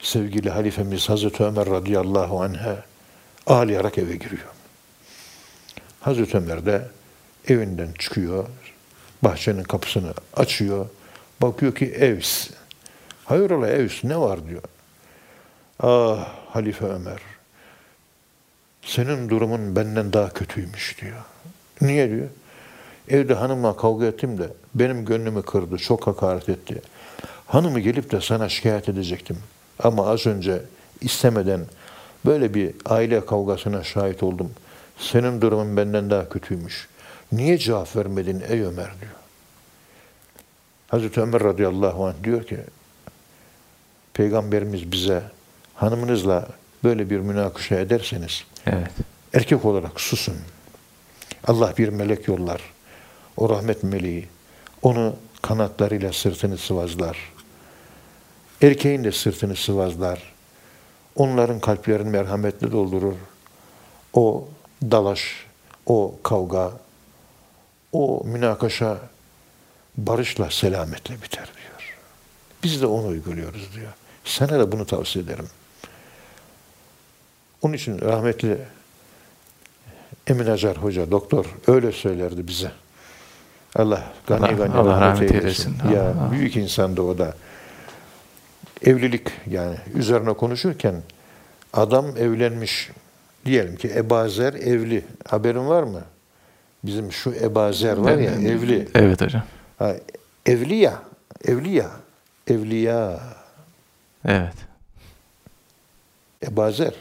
sevgili 0.00 0.50
halifemiz 0.50 1.08
Hazreti 1.08 1.44
Ömer 1.44 1.66
radıyallahu 1.66 2.42
anh'a 2.42 2.84
ağlayarak 3.46 3.98
eve 3.98 4.16
giriyor. 4.16 4.48
Hazreti 6.00 6.36
Ömer 6.36 6.66
de 6.66 6.88
evinden 7.48 7.92
çıkıyor. 7.98 8.46
Bahçenin 9.24 9.62
kapısını 9.62 10.14
açıyor. 10.36 10.86
Bakıyor 11.42 11.74
ki 11.74 11.86
Evs. 11.86 12.50
Hayrola 13.24 13.68
Evs 13.68 14.04
ne 14.04 14.20
var 14.20 14.48
diyor. 14.48 14.62
Ah 15.80 16.28
Halife 16.48 16.86
Ömer. 16.86 17.20
Senin 18.82 19.28
durumun 19.28 19.76
benden 19.76 20.12
daha 20.12 20.28
kötüymüş 20.28 20.96
diyor. 21.00 21.22
Niye 21.80 22.10
diyor? 22.10 22.28
Evde 23.08 23.34
hanımla 23.34 23.76
kavga 23.76 24.06
ettim 24.06 24.38
de 24.38 24.48
benim 24.74 25.04
gönlümü 25.04 25.42
kırdı, 25.42 25.76
çok 25.76 26.06
hakaret 26.06 26.48
etti. 26.48 26.82
Hanımı 27.46 27.80
gelip 27.80 28.12
de 28.12 28.20
sana 28.20 28.48
şikayet 28.48 28.88
edecektim. 28.88 29.38
Ama 29.78 30.06
az 30.06 30.26
önce 30.26 30.62
istemeden 31.00 31.60
böyle 32.26 32.54
bir 32.54 32.74
aile 32.84 33.26
kavgasına 33.26 33.82
şahit 33.82 34.22
oldum. 34.22 34.50
Senin 34.98 35.40
durumun 35.40 35.76
benden 35.76 36.10
daha 36.10 36.28
kötüymüş. 36.28 36.88
Niye 37.34 37.58
cevap 37.58 37.96
vermedin 37.96 38.42
ey 38.48 38.60
Ömer 38.62 38.90
diyor. 39.00 39.12
Hazreti 40.88 41.20
Ömer 41.20 41.42
radıyallahu 41.42 42.06
anh 42.06 42.24
diyor 42.24 42.46
ki 42.46 42.58
Peygamberimiz 44.14 44.92
bize 44.92 45.22
hanımınızla 45.74 46.48
böyle 46.84 47.10
bir 47.10 47.18
münakışa 47.18 47.74
ederseniz 47.74 48.44
Evet. 48.66 48.90
erkek 49.34 49.64
olarak 49.64 50.00
susun. 50.00 50.34
Allah 51.46 51.74
bir 51.78 51.88
melek 51.88 52.28
yollar. 52.28 52.60
O 53.36 53.48
rahmet 53.50 53.82
meleği. 53.82 54.28
Onu 54.82 55.16
kanatlarıyla 55.42 56.12
sırtını 56.12 56.58
sıvazlar. 56.58 57.32
Erkeğin 58.62 59.04
de 59.04 59.12
sırtını 59.12 59.56
sıvazlar. 59.56 60.34
Onların 61.16 61.60
kalplerini 61.60 62.10
merhametle 62.10 62.72
doldurur. 62.72 63.14
O 64.14 64.48
dalaş, 64.82 65.46
o 65.86 66.14
kavga, 66.22 66.72
o 67.94 68.22
münakaşa 68.24 68.98
barışla, 69.96 70.50
selametle 70.50 71.14
biter 71.22 71.44
diyor. 71.56 71.94
Biz 72.62 72.82
de 72.82 72.86
onu 72.86 73.06
uyguluyoruz 73.06 73.74
diyor. 73.74 73.92
Sana 74.24 74.58
da 74.58 74.72
bunu 74.72 74.86
tavsiye 74.86 75.24
ederim. 75.24 75.46
Onun 77.62 77.72
için 77.72 78.00
rahmetli 78.00 78.58
Emin 80.26 80.46
Acar 80.46 80.76
Hoca, 80.76 81.10
doktor 81.10 81.46
öyle 81.66 81.92
söylerdi 81.92 82.48
bize. 82.48 82.72
Allah 83.76 84.12
gani 84.26 84.44
Allah- 84.46 84.52
gani 84.52 84.74
Allah 84.74 85.00
rahmet, 85.00 85.02
rahmet 85.30 85.32
eylesin. 85.32 85.70
eylesin. 85.80 85.94
Ya 85.96 86.02
Allah. 86.02 86.30
büyük 86.32 86.56
insandı 86.56 87.02
o 87.02 87.18
da. 87.18 87.34
Evlilik 88.84 89.28
yani 89.50 89.76
üzerine 89.94 90.32
konuşurken 90.32 91.02
adam 91.72 92.06
evlenmiş. 92.16 92.90
Diyelim 93.44 93.76
ki 93.76 93.88
Ebazer 93.96 94.54
evli. 94.54 95.04
Haberin 95.28 95.68
var 95.68 95.82
mı? 95.82 96.02
Bizim 96.84 97.12
şu 97.12 97.32
Ebazer 97.32 97.96
var 97.96 98.18
ya 98.18 98.32
evli. 98.32 98.88
Evet 98.94 99.20
hocam. 99.20 99.42
Ha, 99.78 99.96
evliya. 100.46 101.02
Evliya. 101.44 101.90
Evliya. 102.46 103.20
Evet. 104.24 104.54
Ebazer. 106.42 106.94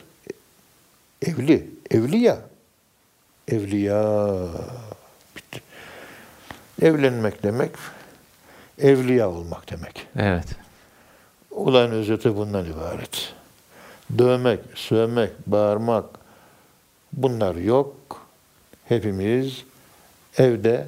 Evli. 1.21 1.69
Evliya. 1.91 2.37
Evliya. 3.47 4.37
Bitti. 5.35 5.61
Evlenmek 6.81 7.43
demek, 7.43 7.71
evliya 8.79 9.29
olmak 9.29 9.71
demek. 9.71 10.07
Evet. 10.15 10.45
Olayın 11.51 11.91
özeti 11.91 12.35
bundan 12.35 12.65
ibaret. 12.65 13.33
Dövmek, 14.17 14.59
sövmek, 14.75 15.31
bağırmak 15.47 16.05
bunlar 17.13 17.55
yok. 17.55 17.95
Hepimiz 18.85 19.63
evde 20.37 20.87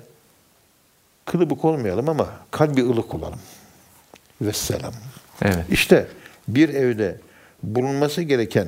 kılıbık 1.25 1.65
olmayalım 1.65 2.09
ama 2.09 2.29
kalbi 2.51 2.83
ılık 2.83 3.13
olalım. 3.13 3.39
Vesselam. 4.41 4.93
Evet. 5.41 5.65
İşte 5.69 6.07
bir 6.47 6.69
evde 6.69 7.17
bulunması 7.63 8.21
gereken 8.21 8.67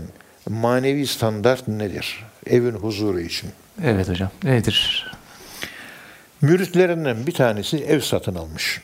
manevi 0.50 1.08
standart 1.08 1.68
nedir? 1.68 2.26
Evin 2.46 2.72
huzuru 2.72 3.20
için. 3.20 3.50
Evet 3.84 4.10
hocam. 4.10 4.30
Nedir? 4.44 5.12
Müritlerinden 6.42 7.28
bir 7.28 7.34
tanesi 7.34 7.78
ev 7.78 8.00
satın 8.00 8.36
almış. 8.36 8.82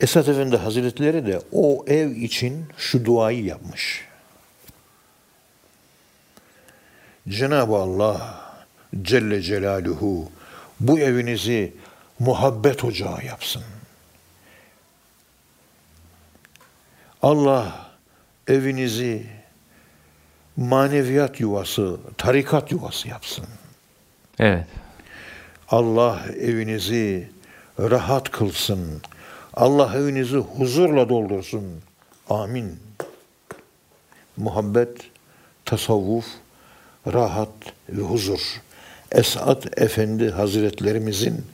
Esat 0.00 0.28
Efendi 0.28 0.56
Hazretleri 0.56 1.26
de 1.26 1.40
o 1.52 1.84
ev 1.86 2.10
için 2.10 2.66
şu 2.76 3.04
duayı 3.04 3.44
yapmış. 3.44 4.04
Cenab-ı 7.28 7.76
Allah 7.76 8.45
Celle 9.02 9.42
Celaluhu 9.42 10.30
bu 10.80 10.98
evinizi 10.98 11.72
muhabbet 12.18 12.84
ocağı 12.84 13.24
yapsın. 13.24 13.62
Allah 17.22 17.90
evinizi 18.48 19.26
maneviyat 20.56 21.40
yuvası, 21.40 21.96
tarikat 22.18 22.72
yuvası 22.72 23.08
yapsın. 23.08 23.46
Evet. 24.38 24.66
Allah 25.68 26.22
evinizi 26.40 27.30
rahat 27.78 28.30
kılsın. 28.30 29.02
Allah 29.54 29.96
evinizi 29.96 30.36
huzurla 30.36 31.08
doldursun. 31.08 31.64
Amin. 32.30 32.80
Muhabbet, 34.36 34.96
tasavvuf, 35.64 36.26
rahat 37.06 37.52
ve 37.88 38.02
huzur. 38.02 38.60
Esat 39.12 39.80
Efendi 39.80 40.30
Hazretlerimizin 40.30 41.44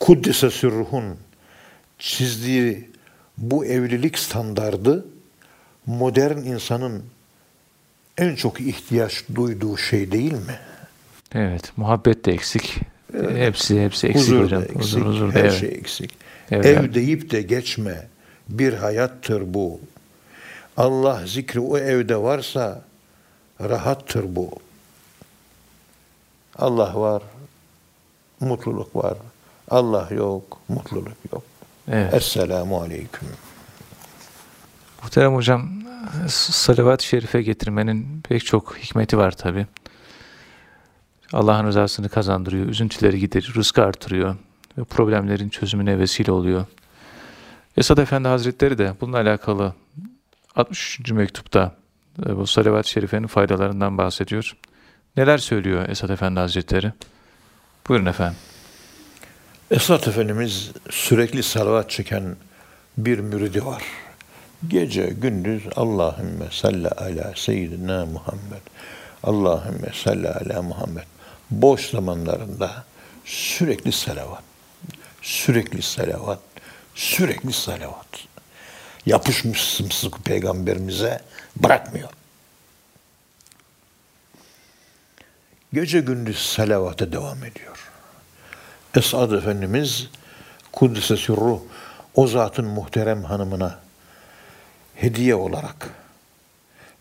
Kuddise 0.00 0.50
Sürruhun 0.50 1.16
çizdiği 1.98 2.90
bu 3.38 3.64
evlilik 3.64 4.18
standardı 4.18 5.06
modern 5.86 6.38
insanın 6.38 7.04
en 8.18 8.34
çok 8.34 8.60
ihtiyaç 8.60 9.24
duyduğu 9.34 9.76
şey 9.76 10.12
değil 10.12 10.32
mi? 10.32 10.58
Evet. 11.34 11.72
Muhabbet 11.76 12.24
de 12.24 12.32
eksik. 12.32 12.80
Hepsi 13.34 13.84
hepsi 13.84 14.06
eksik 14.06 14.22
huzur 14.22 14.44
hocam. 14.44 14.62
eksik, 14.62 14.76
Huzur, 14.80 15.00
huzur 15.06 15.32
her 15.32 15.40
evet. 15.40 15.52
şey 15.52 15.68
eksik. 15.68 16.10
Evet. 16.50 16.66
Ev 16.66 16.94
deyip 16.94 17.30
de 17.30 17.42
geçme. 17.42 18.06
Bir 18.48 18.72
hayattır 18.72 19.54
bu. 19.54 19.80
Allah 20.76 21.22
zikri 21.26 21.60
o 21.60 21.78
evde 21.78 22.16
varsa 22.16 22.84
rahattır 23.60 24.36
bu. 24.36 24.50
Allah 26.58 27.00
var, 27.00 27.22
mutluluk 28.40 28.96
var. 28.96 29.14
Allah 29.70 30.08
yok, 30.10 30.58
mutluluk 30.68 31.16
yok. 31.32 31.42
Evet. 31.88 32.14
Esselamu 32.14 32.80
aleyküm. 32.80 33.28
Muhterem 35.02 35.34
hocam, 35.34 35.70
salavat-ı 36.28 37.04
şerife 37.04 37.42
getirmenin 37.42 38.20
pek 38.28 38.44
çok 38.44 38.78
hikmeti 38.78 39.18
var 39.18 39.32
tabi. 39.32 39.66
Allah'ın 41.32 41.66
rızasını 41.66 42.08
kazandırıyor, 42.08 42.66
üzüntüleri 42.66 43.20
giderir, 43.20 43.52
rızkı 43.56 43.82
artırıyor 43.82 44.36
ve 44.78 44.84
problemlerin 44.84 45.48
çözümüne 45.48 45.98
vesile 45.98 46.32
oluyor. 46.32 46.66
Esad 47.76 47.98
Efendi 47.98 48.28
Hazretleri 48.28 48.78
de 48.78 48.94
bununla 49.00 49.16
alakalı 49.16 49.74
63. 50.56 51.10
mektupta 51.10 51.74
e, 52.26 52.36
bu 52.36 52.46
salavat-ı 52.46 52.90
şerifenin 52.90 53.26
faydalarından 53.26 53.98
bahsediyor. 53.98 54.56
Neler 55.16 55.38
söylüyor 55.38 55.88
Esad 55.88 56.08
Efendi 56.08 56.40
Hazretleri? 56.40 56.92
Buyurun 57.88 58.06
efendim. 58.06 58.36
Esat 59.70 60.08
Efendimiz 60.08 60.70
sürekli 60.90 61.42
salavat 61.42 61.90
çeken 61.90 62.36
bir 62.98 63.18
müridi 63.18 63.66
var. 63.66 63.82
Gece 64.68 65.06
gündüz 65.06 65.62
Allahümme 65.76 66.44
salli 66.50 66.88
ala 66.88 67.32
seyyidina 67.36 68.06
Muhammed. 68.06 68.62
Allahümme 69.22 69.88
salli 70.04 70.28
ala 70.28 70.62
Muhammed. 70.62 71.04
Boş 71.50 71.90
zamanlarında 71.90 72.84
sürekli 73.24 73.92
salavat. 73.92 74.42
Sürekli 75.22 75.82
salavat. 75.82 76.40
Sürekli 76.94 77.52
salavat. 77.52 78.26
Yapışmış 79.06 79.60
sımsıkı 79.60 80.22
peygamberimize 80.22 81.20
bırakmıyor. 81.56 82.08
Gece 85.76 86.00
gündüz 86.00 86.38
salavata 86.38 87.12
devam 87.12 87.44
ediyor. 87.44 87.90
Esad 88.94 89.32
Efendimiz 89.32 90.08
Kuddise 90.72 91.16
Sürruh 91.16 91.60
o 92.14 92.26
zatın 92.26 92.64
muhterem 92.64 93.24
hanımına 93.24 93.78
hediye 94.94 95.34
olarak 95.34 95.90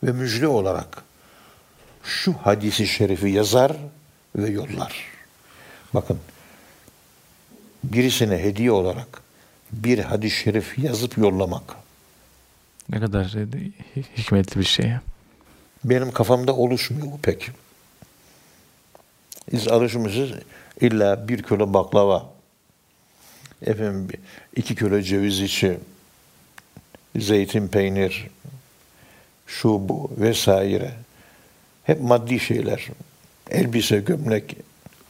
ve 0.04 0.12
müjde 0.12 0.48
olarak 0.48 1.04
şu 2.04 2.34
hadisi 2.34 2.88
şerifi 2.88 3.30
yazar 3.30 3.72
ve 4.36 4.50
yollar. 4.50 5.04
Bakın 5.94 6.20
birisine 7.84 8.38
hediye 8.38 8.72
olarak 8.72 9.22
bir 9.72 10.00
hadis-i 10.00 10.36
şerif 10.36 10.80
yazıp 10.80 11.18
yollamak 11.18 11.76
Ne 12.90 13.00
kadar 13.00 13.28
hikmetli 14.18 14.60
bir 14.60 14.66
şey. 14.66 14.94
benim 15.84 16.12
kafamda 16.12 16.56
oluşmuyor 16.56 17.08
bu 17.08 17.20
pek. 17.22 17.52
Biz 19.52 19.68
alışmışız 19.68 20.30
illa 20.82 21.28
bir 21.28 21.44
kilo 21.44 21.74
baklava, 21.74 22.30
efendim 23.66 24.08
iki 24.56 24.76
kilo 24.76 25.02
ceviz 25.02 25.40
içi, 25.42 25.78
zeytin 27.18 27.68
peynir, 27.68 28.28
şu 29.48 29.70
bu 29.90 30.12
vesaire. 30.18 30.92
Hep 31.84 32.02
maddi 32.02 32.40
şeyler. 32.40 32.88
Elbise, 33.50 33.98
gömlek. 34.00 34.58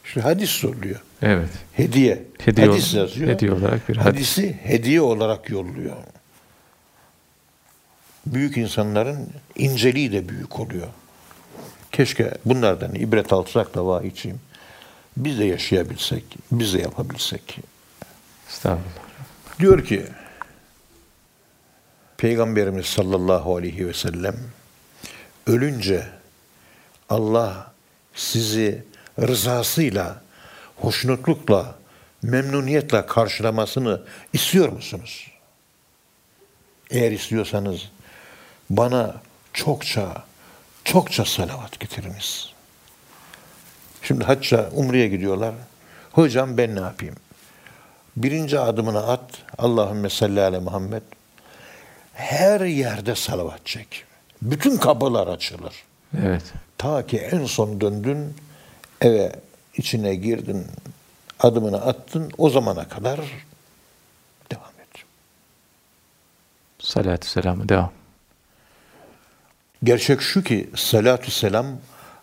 Şu 0.04 0.24
hadis 0.24 0.50
soruluyor. 0.50 1.02
Evet. 1.22 1.50
Hediye. 1.74 2.24
Hediye, 2.46 2.68
hadis 2.68 2.94
ol- 2.94 2.98
yazıyor. 2.98 3.30
hediye 3.30 3.52
olarak 3.52 3.90
bir 3.90 3.98
hadis. 3.98 4.14
Hadisi 4.14 4.60
hediye 4.64 5.02
olarak 5.02 5.50
yolluyor. 5.50 5.96
Büyük 8.26 8.58
insanların 8.58 9.30
inceliği 9.56 10.12
de 10.12 10.30
büyük 10.30 10.60
oluyor. 10.60 10.88
Keşke 11.96 12.32
bunlardan 12.46 12.96
ibret 12.96 13.34
alsak 13.34 13.76
da 13.76 13.86
vahiyçiyim. 13.86 14.40
Biz 15.18 15.40
de 15.40 15.46
yaşayabilsek, 15.46 16.24
biz 16.52 16.74
de 16.74 16.82
yapabilsek. 16.82 17.60
Estağfurullah. 18.50 19.06
Diyor 19.60 19.86
ki 19.86 20.06
Peygamberimiz 22.18 22.86
sallallahu 22.86 23.56
aleyhi 23.56 23.88
ve 23.88 23.94
sellem 23.94 24.36
ölünce 25.48 26.08
Allah 27.10 27.72
sizi 28.14 28.84
rızasıyla, 29.20 30.22
hoşnutlukla, 30.76 31.76
memnuniyetle 32.22 33.06
karşılamasını 33.06 34.02
istiyor 34.34 34.70
musunuz? 34.70 35.32
Eğer 36.90 37.12
istiyorsanız 37.12 37.82
bana 38.70 39.22
çokça, 39.54 40.24
çokça 40.86 41.26
salavat 41.26 41.80
getiriniz. 41.80 42.50
Şimdi 44.02 44.24
hacca, 44.24 44.70
umreye 44.72 45.08
gidiyorlar. 45.08 45.54
Hocam 46.12 46.58
ben 46.58 46.76
ne 46.76 46.80
yapayım? 46.80 47.16
Birinci 48.18 48.60
adımını 48.60 49.08
at. 49.08 49.32
Allahümme 49.58 50.10
salli 50.10 50.42
ala 50.42 50.62
Muhammed. 50.62 51.02
Her 52.14 52.62
yerde 52.62 53.16
salavat 53.16 53.66
çek. 53.66 54.04
Bütün 54.42 54.78
kapılar 54.78 55.28
açılır. 55.28 55.74
Evet. 56.24 56.44
Ta 56.78 57.08
ki 57.08 57.18
en 57.18 57.46
son 57.46 57.82
döndün, 57.82 58.36
eve 59.02 59.32
içine 59.78 60.16
girdin, 60.16 60.68
adımını 61.40 61.86
attın, 61.86 62.32
o 62.38 62.50
zamana 62.50 62.88
kadar 62.88 63.20
devam 64.52 64.74
et. 64.82 65.04
Salatü 66.80 67.28
selamı 67.28 67.70
devam. 67.70 67.92
Gerçek 69.84 70.22
şu 70.22 70.44
ki 70.44 70.70
salatü 70.76 71.32
selam 71.32 71.66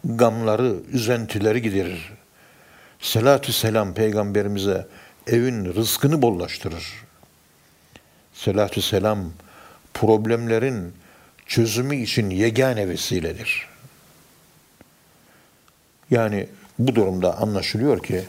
gamları, 0.04 0.74
üzentileri 0.92 1.62
giderir. 1.62 2.12
Salatü 3.00 3.52
selam 3.52 3.94
peygamberimize 3.94 4.86
evin 5.26 5.74
rızkını 5.74 6.22
bollaştırır. 6.22 6.92
Salatü 8.34 8.82
selam 8.82 9.32
problemlerin 9.94 10.92
çözümü 11.46 11.96
için 11.96 12.30
yegane 12.30 12.88
vesiledir. 12.88 13.68
Yani 16.10 16.48
bu 16.78 16.94
durumda 16.94 17.38
anlaşılıyor 17.38 18.02
ki 18.02 18.24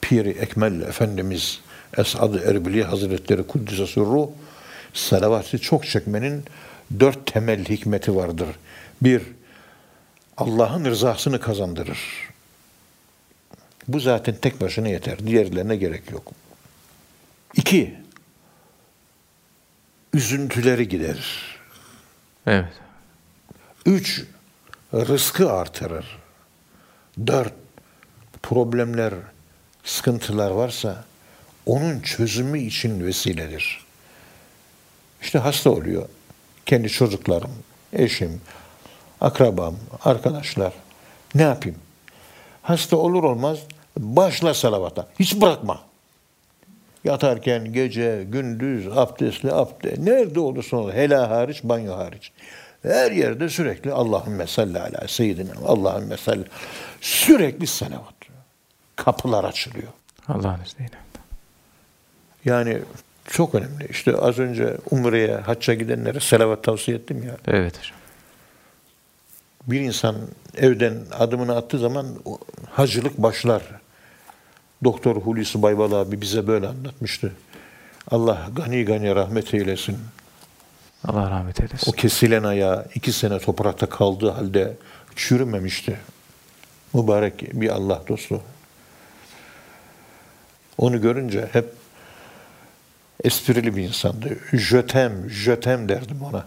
Piri 0.00 0.30
Ekmel 0.30 0.80
Efendimiz 0.80 1.60
Esad-ı 1.98 2.38
Erbili 2.38 2.84
Hazretleri 2.84 3.46
Kuddise 3.46 3.86
Sürruh 3.86 4.28
salavatı 4.94 5.58
çok 5.58 5.86
çekmenin 5.86 6.44
dört 7.00 7.26
temel 7.26 7.64
hikmeti 7.64 8.16
vardır. 8.16 8.48
Bir, 9.02 9.22
Allah'ın 10.36 10.84
rızasını 10.84 11.40
kazandırır. 11.40 11.98
Bu 13.88 14.00
zaten 14.00 14.34
tek 14.34 14.60
başına 14.60 14.88
yeter. 14.88 15.26
Diğerlerine 15.26 15.76
gerek 15.76 16.10
yok. 16.10 16.32
İki, 17.54 17.94
üzüntüleri 20.14 20.88
giderir. 20.88 21.58
Evet. 22.46 22.72
Üç, 23.86 24.24
rızkı 24.94 25.52
artırır. 25.52 26.18
Dört, 27.26 27.52
problemler, 28.42 29.14
sıkıntılar 29.84 30.50
varsa 30.50 31.04
onun 31.66 32.00
çözümü 32.00 32.58
için 32.58 33.06
vesiledir. 33.06 33.84
İşte 35.22 35.38
hasta 35.38 35.70
oluyor. 35.70 36.08
Kendi 36.66 36.88
çocuklarım, 36.88 37.50
eşim, 37.92 38.40
akrabam, 39.20 39.74
arkadaşlar. 40.04 40.72
Ne 41.34 41.42
yapayım? 41.42 41.78
Hasta 42.62 42.96
olur 42.96 43.24
olmaz 43.24 43.58
başla 43.96 44.54
salavata. 44.54 45.06
Hiç 45.18 45.40
bırakma. 45.40 45.80
Yatarken 47.04 47.72
gece, 47.72 48.24
gündüz, 48.28 48.88
abdestli, 48.98 49.52
abdest. 49.52 49.98
Nerede 49.98 50.40
olursa 50.40 50.76
olur. 50.76 50.92
Hela 50.92 51.30
hariç, 51.30 51.60
banyo 51.64 51.96
hariç. 51.96 52.32
Her 52.82 53.10
yerde 53.10 53.48
sürekli 53.48 53.92
Allahümme 53.92 54.46
salli 54.46 54.80
ala 54.80 55.08
seyyidina, 55.08 55.52
Allahümme 55.66 56.16
salli. 56.16 56.44
Sürekli 57.00 57.66
salavat. 57.66 58.14
Kapılar 58.96 59.44
açılıyor. 59.44 59.92
Allah'ın 60.28 60.64
izniyle. 60.64 60.96
Yani 62.44 62.78
çok 63.24 63.54
önemli. 63.54 63.86
İşte 63.90 64.16
az 64.16 64.38
önce 64.38 64.76
Umre'ye, 64.90 65.36
hacca 65.36 65.74
gidenlere 65.74 66.20
salavat 66.20 66.64
tavsiye 66.64 66.96
ettim 66.96 67.22
ya. 67.22 67.36
Evet 67.46 67.78
hocam. 67.78 67.96
Bir 69.66 69.80
insan 69.80 70.16
evden 70.56 70.94
adımını 71.12 71.56
attığı 71.56 71.78
zaman 71.78 72.06
o 72.24 72.38
hacılık 72.70 73.18
başlar. 73.18 73.62
Doktor 74.84 75.16
Hulusi 75.16 75.62
Baybal 75.62 75.92
abi 75.92 76.20
bize 76.20 76.46
böyle 76.46 76.66
anlatmıştı. 76.66 77.32
Allah 78.10 78.48
gani 78.56 78.84
gani 78.84 79.14
rahmet 79.14 79.54
eylesin. 79.54 79.98
Allah 81.04 81.30
rahmet 81.30 81.60
O 81.60 81.62
eylesin. 81.62 81.92
kesilen 81.92 82.42
ayağı 82.42 82.86
iki 82.94 83.12
sene 83.12 83.38
toprakta 83.38 83.86
kaldığı 83.88 84.30
halde 84.30 84.76
çürümemişti. 85.16 86.00
Mübarek 86.94 87.60
bir 87.60 87.68
Allah 87.68 88.02
dostu. 88.08 88.40
Onu 90.78 91.00
görünce 91.00 91.48
hep 91.52 91.72
esprili 93.24 93.76
bir 93.76 93.82
insandı. 93.82 94.38
Jötem, 94.52 95.30
jötem 95.30 95.88
derdim 95.88 96.22
ona. 96.22 96.46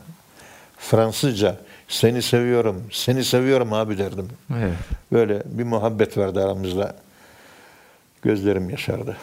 Fransızca 0.77 1.57
seni 1.87 2.21
seviyorum, 2.21 2.89
seni 2.91 3.23
seviyorum 3.23 3.73
abi 3.73 3.97
derdim. 3.97 4.29
Evet. 4.57 4.73
Böyle 5.11 5.43
bir 5.45 5.63
muhabbet 5.63 6.17
vardı 6.17 6.45
aramızda. 6.45 6.95
Gözlerim 8.21 8.69
yaşardı. 8.69 9.17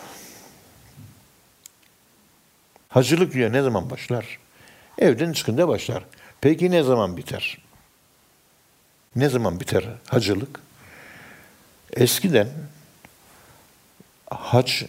Hacılık 2.88 3.32
diyor 3.32 3.52
ne 3.52 3.62
zaman 3.62 3.90
başlar? 3.90 4.38
Evden 4.98 5.32
çıkınca 5.32 5.68
başlar. 5.68 6.04
Peki 6.40 6.70
ne 6.70 6.82
zaman 6.82 7.16
biter? 7.16 7.58
Ne 9.16 9.28
zaman 9.28 9.60
biter 9.60 9.84
hacılık? 10.08 10.60
Eskiden 11.92 12.48
hac 14.30 14.82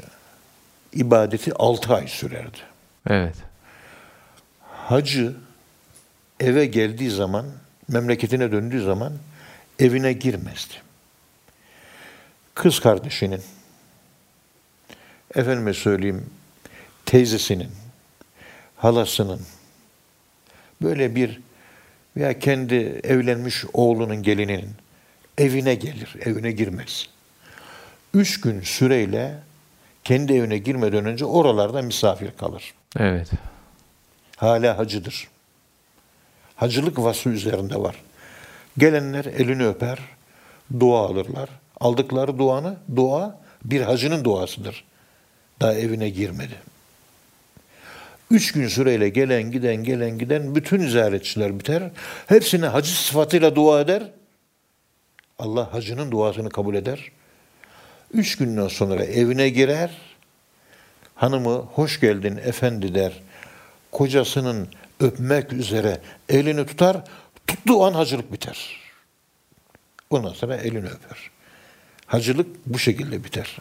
ibadeti 0.96 1.54
6 1.54 1.96
ay 1.96 2.08
sürerdi. 2.08 2.58
Evet. 3.10 3.36
Hacı 4.62 5.36
eve 6.40 6.66
geldiği 6.66 7.10
zaman, 7.10 7.46
memleketine 7.88 8.52
döndüğü 8.52 8.84
zaman 8.84 9.14
evine 9.80 10.14
girmezdi. 10.14 10.74
Kız 12.56 12.80
kardeşinin, 12.80 13.42
efendime 15.36 15.74
söyleyeyim, 15.74 16.26
teyzesinin, 17.06 17.72
halasının, 18.78 19.42
böyle 20.82 21.16
bir 21.16 21.42
veya 22.18 22.40
kendi 22.40 22.76
evlenmiş 23.04 23.66
oğlunun 23.74 24.24
gelininin 24.24 24.70
evine 25.38 25.76
gelir, 25.76 26.16
evine 26.22 26.52
girmez. 26.52 27.10
Üç 28.14 28.42
gün 28.42 28.62
süreyle 28.62 29.40
kendi 30.06 30.34
evine 30.34 30.58
girmeden 30.58 31.06
önce 31.06 31.26
oralarda 31.26 31.82
misafir 31.82 32.32
kalır. 32.38 32.74
Evet. 33.00 33.30
Hala 34.38 34.78
hacıdır. 34.78 35.28
Hacılık 36.56 37.00
vasfı 37.00 37.30
üzerinde 37.30 37.76
var. 37.76 37.96
Gelenler 38.78 39.26
elini 39.26 39.68
öper, 39.68 40.00
dua 40.80 41.00
alırlar. 41.00 41.50
Aldıkları 41.80 42.38
duanı, 42.38 42.78
dua 42.96 43.42
bir 43.64 43.82
hacının 43.82 44.24
duasıdır. 44.24 44.84
Daha 45.62 45.74
evine 45.74 46.10
girmedi. 46.10 46.56
Üç 48.32 48.52
gün 48.52 48.68
süreyle 48.68 49.10
gelen 49.10 49.52
giden 49.52 49.76
gelen 49.76 50.18
giden 50.18 50.56
bütün 50.56 50.88
ziyaretçiler 50.88 51.60
biter. 51.60 51.92
Hepsine 52.28 52.68
hacı 52.68 52.92
sıfatıyla 52.92 53.56
dua 53.56 53.82
eder. 53.82 54.12
Allah 55.40 55.74
hacının 55.74 56.12
duasını 56.12 56.50
kabul 56.50 56.76
eder. 56.76 57.12
Üç 58.14 58.38
günden 58.38 58.68
sonra 58.68 59.04
evine 59.04 59.50
girer. 59.50 59.92
Hanımı 61.16 61.56
hoş 61.56 62.00
geldin 62.00 62.38
efendi 62.38 62.96
der. 62.96 63.14
Kocasının 63.92 64.68
öpmek 65.00 65.54
üzere 65.54 66.02
elini 66.30 66.66
tutar. 66.66 67.04
Tuttuğu 67.48 67.84
an 67.84 67.94
hacılık 67.94 68.34
biter. 68.34 68.78
Ondan 70.10 70.34
sonra 70.34 70.56
elini 70.56 70.88
öper. 70.88 71.32
Hacılık 72.06 72.48
bu 72.66 72.80
şekilde 72.80 73.24
biter. 73.24 73.58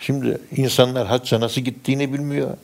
Şimdi 0.00 0.38
insanlar 0.56 1.06
hacca 1.06 1.40
nasıl 1.40 1.60
gittiğini 1.60 2.12
bilmiyor. 2.12 2.56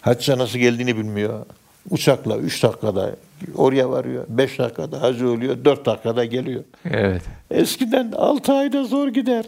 Hacca 0.00 0.38
nasıl 0.38 0.58
geldiğini 0.58 0.96
bilmiyor. 0.96 1.46
Uçakla 1.90 2.36
3 2.36 2.62
dakikada 2.62 3.16
oraya 3.54 3.90
varıyor. 3.90 4.24
5 4.28 4.58
dakikada 4.58 5.02
hacı 5.02 5.30
oluyor. 5.30 5.64
4 5.64 5.86
dakikada 5.86 6.24
geliyor. 6.24 6.64
Evet. 6.90 7.22
Eskiden 7.50 8.12
6 8.12 8.52
ayda 8.52 8.84
zor 8.84 9.08
gider. 9.08 9.46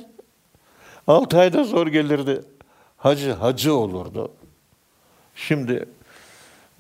6 1.07 1.39
ayda 1.39 1.65
zor 1.65 1.87
gelirdi. 1.87 2.43
Hacı 2.97 3.33
hacı 3.33 3.75
olurdu. 3.75 4.33
Şimdi 5.37 5.85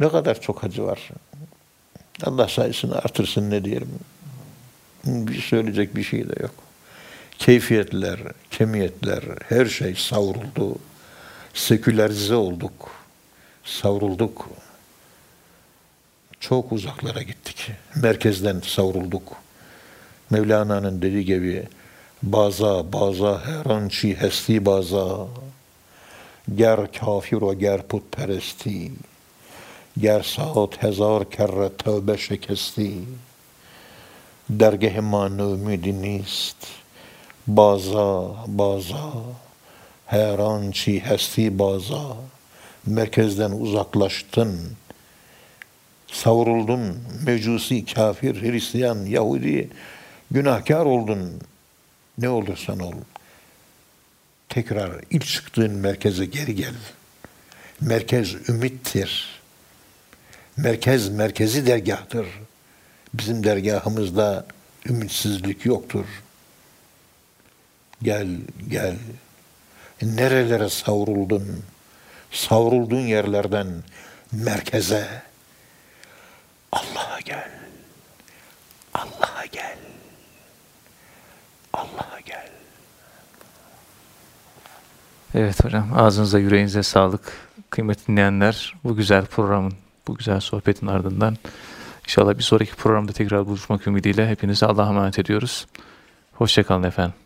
ne 0.00 0.08
kadar 0.08 0.40
çok 0.40 0.62
hacı 0.62 0.84
var. 0.84 1.10
Allah 2.22 2.48
sayısını 2.48 2.98
artırsın 2.98 3.50
ne 3.50 3.64
diyelim. 3.64 3.98
Bir 5.04 5.40
söyleyecek 5.40 5.96
bir 5.96 6.02
şey 6.02 6.28
de 6.28 6.42
yok. 6.42 6.54
Keyfiyetler, 7.38 8.20
kemiyetler, 8.50 9.22
her 9.48 9.66
şey 9.66 9.94
savruldu. 9.94 10.78
Sekülerize 11.54 12.34
olduk. 12.34 12.90
Savrulduk. 13.64 14.48
Çok 16.40 16.72
uzaklara 16.72 17.22
gittik. 17.22 17.70
Merkezden 17.96 18.60
savrulduk. 18.60 19.32
Mevlana'nın 20.30 21.02
dediği 21.02 21.24
gibi 21.24 21.68
baza 22.23 22.83
baza 22.93 23.41
her 23.45 23.65
an 23.65 23.89
çi 23.89 24.15
hesti 24.15 24.65
baza 24.65 25.27
ger 26.55 26.91
kafir 26.91 27.41
o 27.41 27.53
ger 27.53 27.81
putperesti 27.81 28.91
ger 29.97 30.23
saat 30.23 30.83
hezar 30.83 31.29
kere 31.29 31.69
tövbe 31.77 32.17
şekesti 32.17 32.91
dergah 34.49 35.01
man 35.01 35.39
ümidi 35.39 35.93
نیست 36.01 36.61
baza 37.47 38.35
baza 38.47 39.11
her 40.05 40.39
an 40.39 40.71
çi 40.71 40.99
hesti 40.99 41.59
baza 41.59 42.03
merkezden 42.85 43.51
uzaklaştın 43.51 44.51
savruldun 46.11 46.81
mecusi, 47.25 47.85
kafir, 47.85 48.41
Hristiyan, 48.41 49.05
Yahudi 49.05 49.69
günahkar 50.31 50.85
oldun. 50.85 51.19
Ne 52.18 52.28
olursan 52.28 52.78
ol. 52.78 52.94
Tekrar 54.48 55.04
ilk 55.10 55.26
çıktığın 55.26 55.70
merkeze 55.70 56.24
geri 56.24 56.54
gel. 56.54 56.74
Merkez 57.80 58.48
ümittir. 58.48 59.40
Merkez 60.56 61.08
merkezi 61.08 61.66
dergahtır. 61.66 62.26
Bizim 63.14 63.44
dergahımızda 63.44 64.46
ümitsizlik 64.86 65.66
yoktur. 65.66 66.04
Gel, 68.02 68.28
gel. 68.68 68.96
Nerelere 70.02 70.68
savruldun? 70.68 71.62
Savrulduğun 72.30 73.06
yerlerden 73.06 73.66
merkeze. 74.32 75.22
Allah'a 76.72 77.20
gel. 77.20 77.50
Allah'a 78.94 79.46
gel. 79.46 79.78
Allah'a 81.74 82.20
gel. 82.20 82.48
Evet 85.34 85.64
hocam 85.64 85.88
ağzınıza 85.96 86.38
yüreğinize 86.38 86.82
sağlık. 86.82 87.32
Kıymetli 87.70 88.06
dinleyenler 88.06 88.74
bu 88.84 88.96
güzel 88.96 89.26
programın, 89.26 89.72
bu 90.08 90.14
güzel 90.14 90.40
sohbetin 90.40 90.86
ardından 90.86 91.36
inşallah 92.04 92.38
bir 92.38 92.42
sonraki 92.42 92.74
programda 92.74 93.12
tekrar 93.12 93.46
buluşmak 93.46 93.86
ümidiyle 93.86 94.28
hepinize 94.28 94.66
Allah'a 94.66 94.88
emanet 94.88 95.18
ediyoruz. 95.18 95.66
Hoşçakalın 96.32 96.82
efendim. 96.82 97.23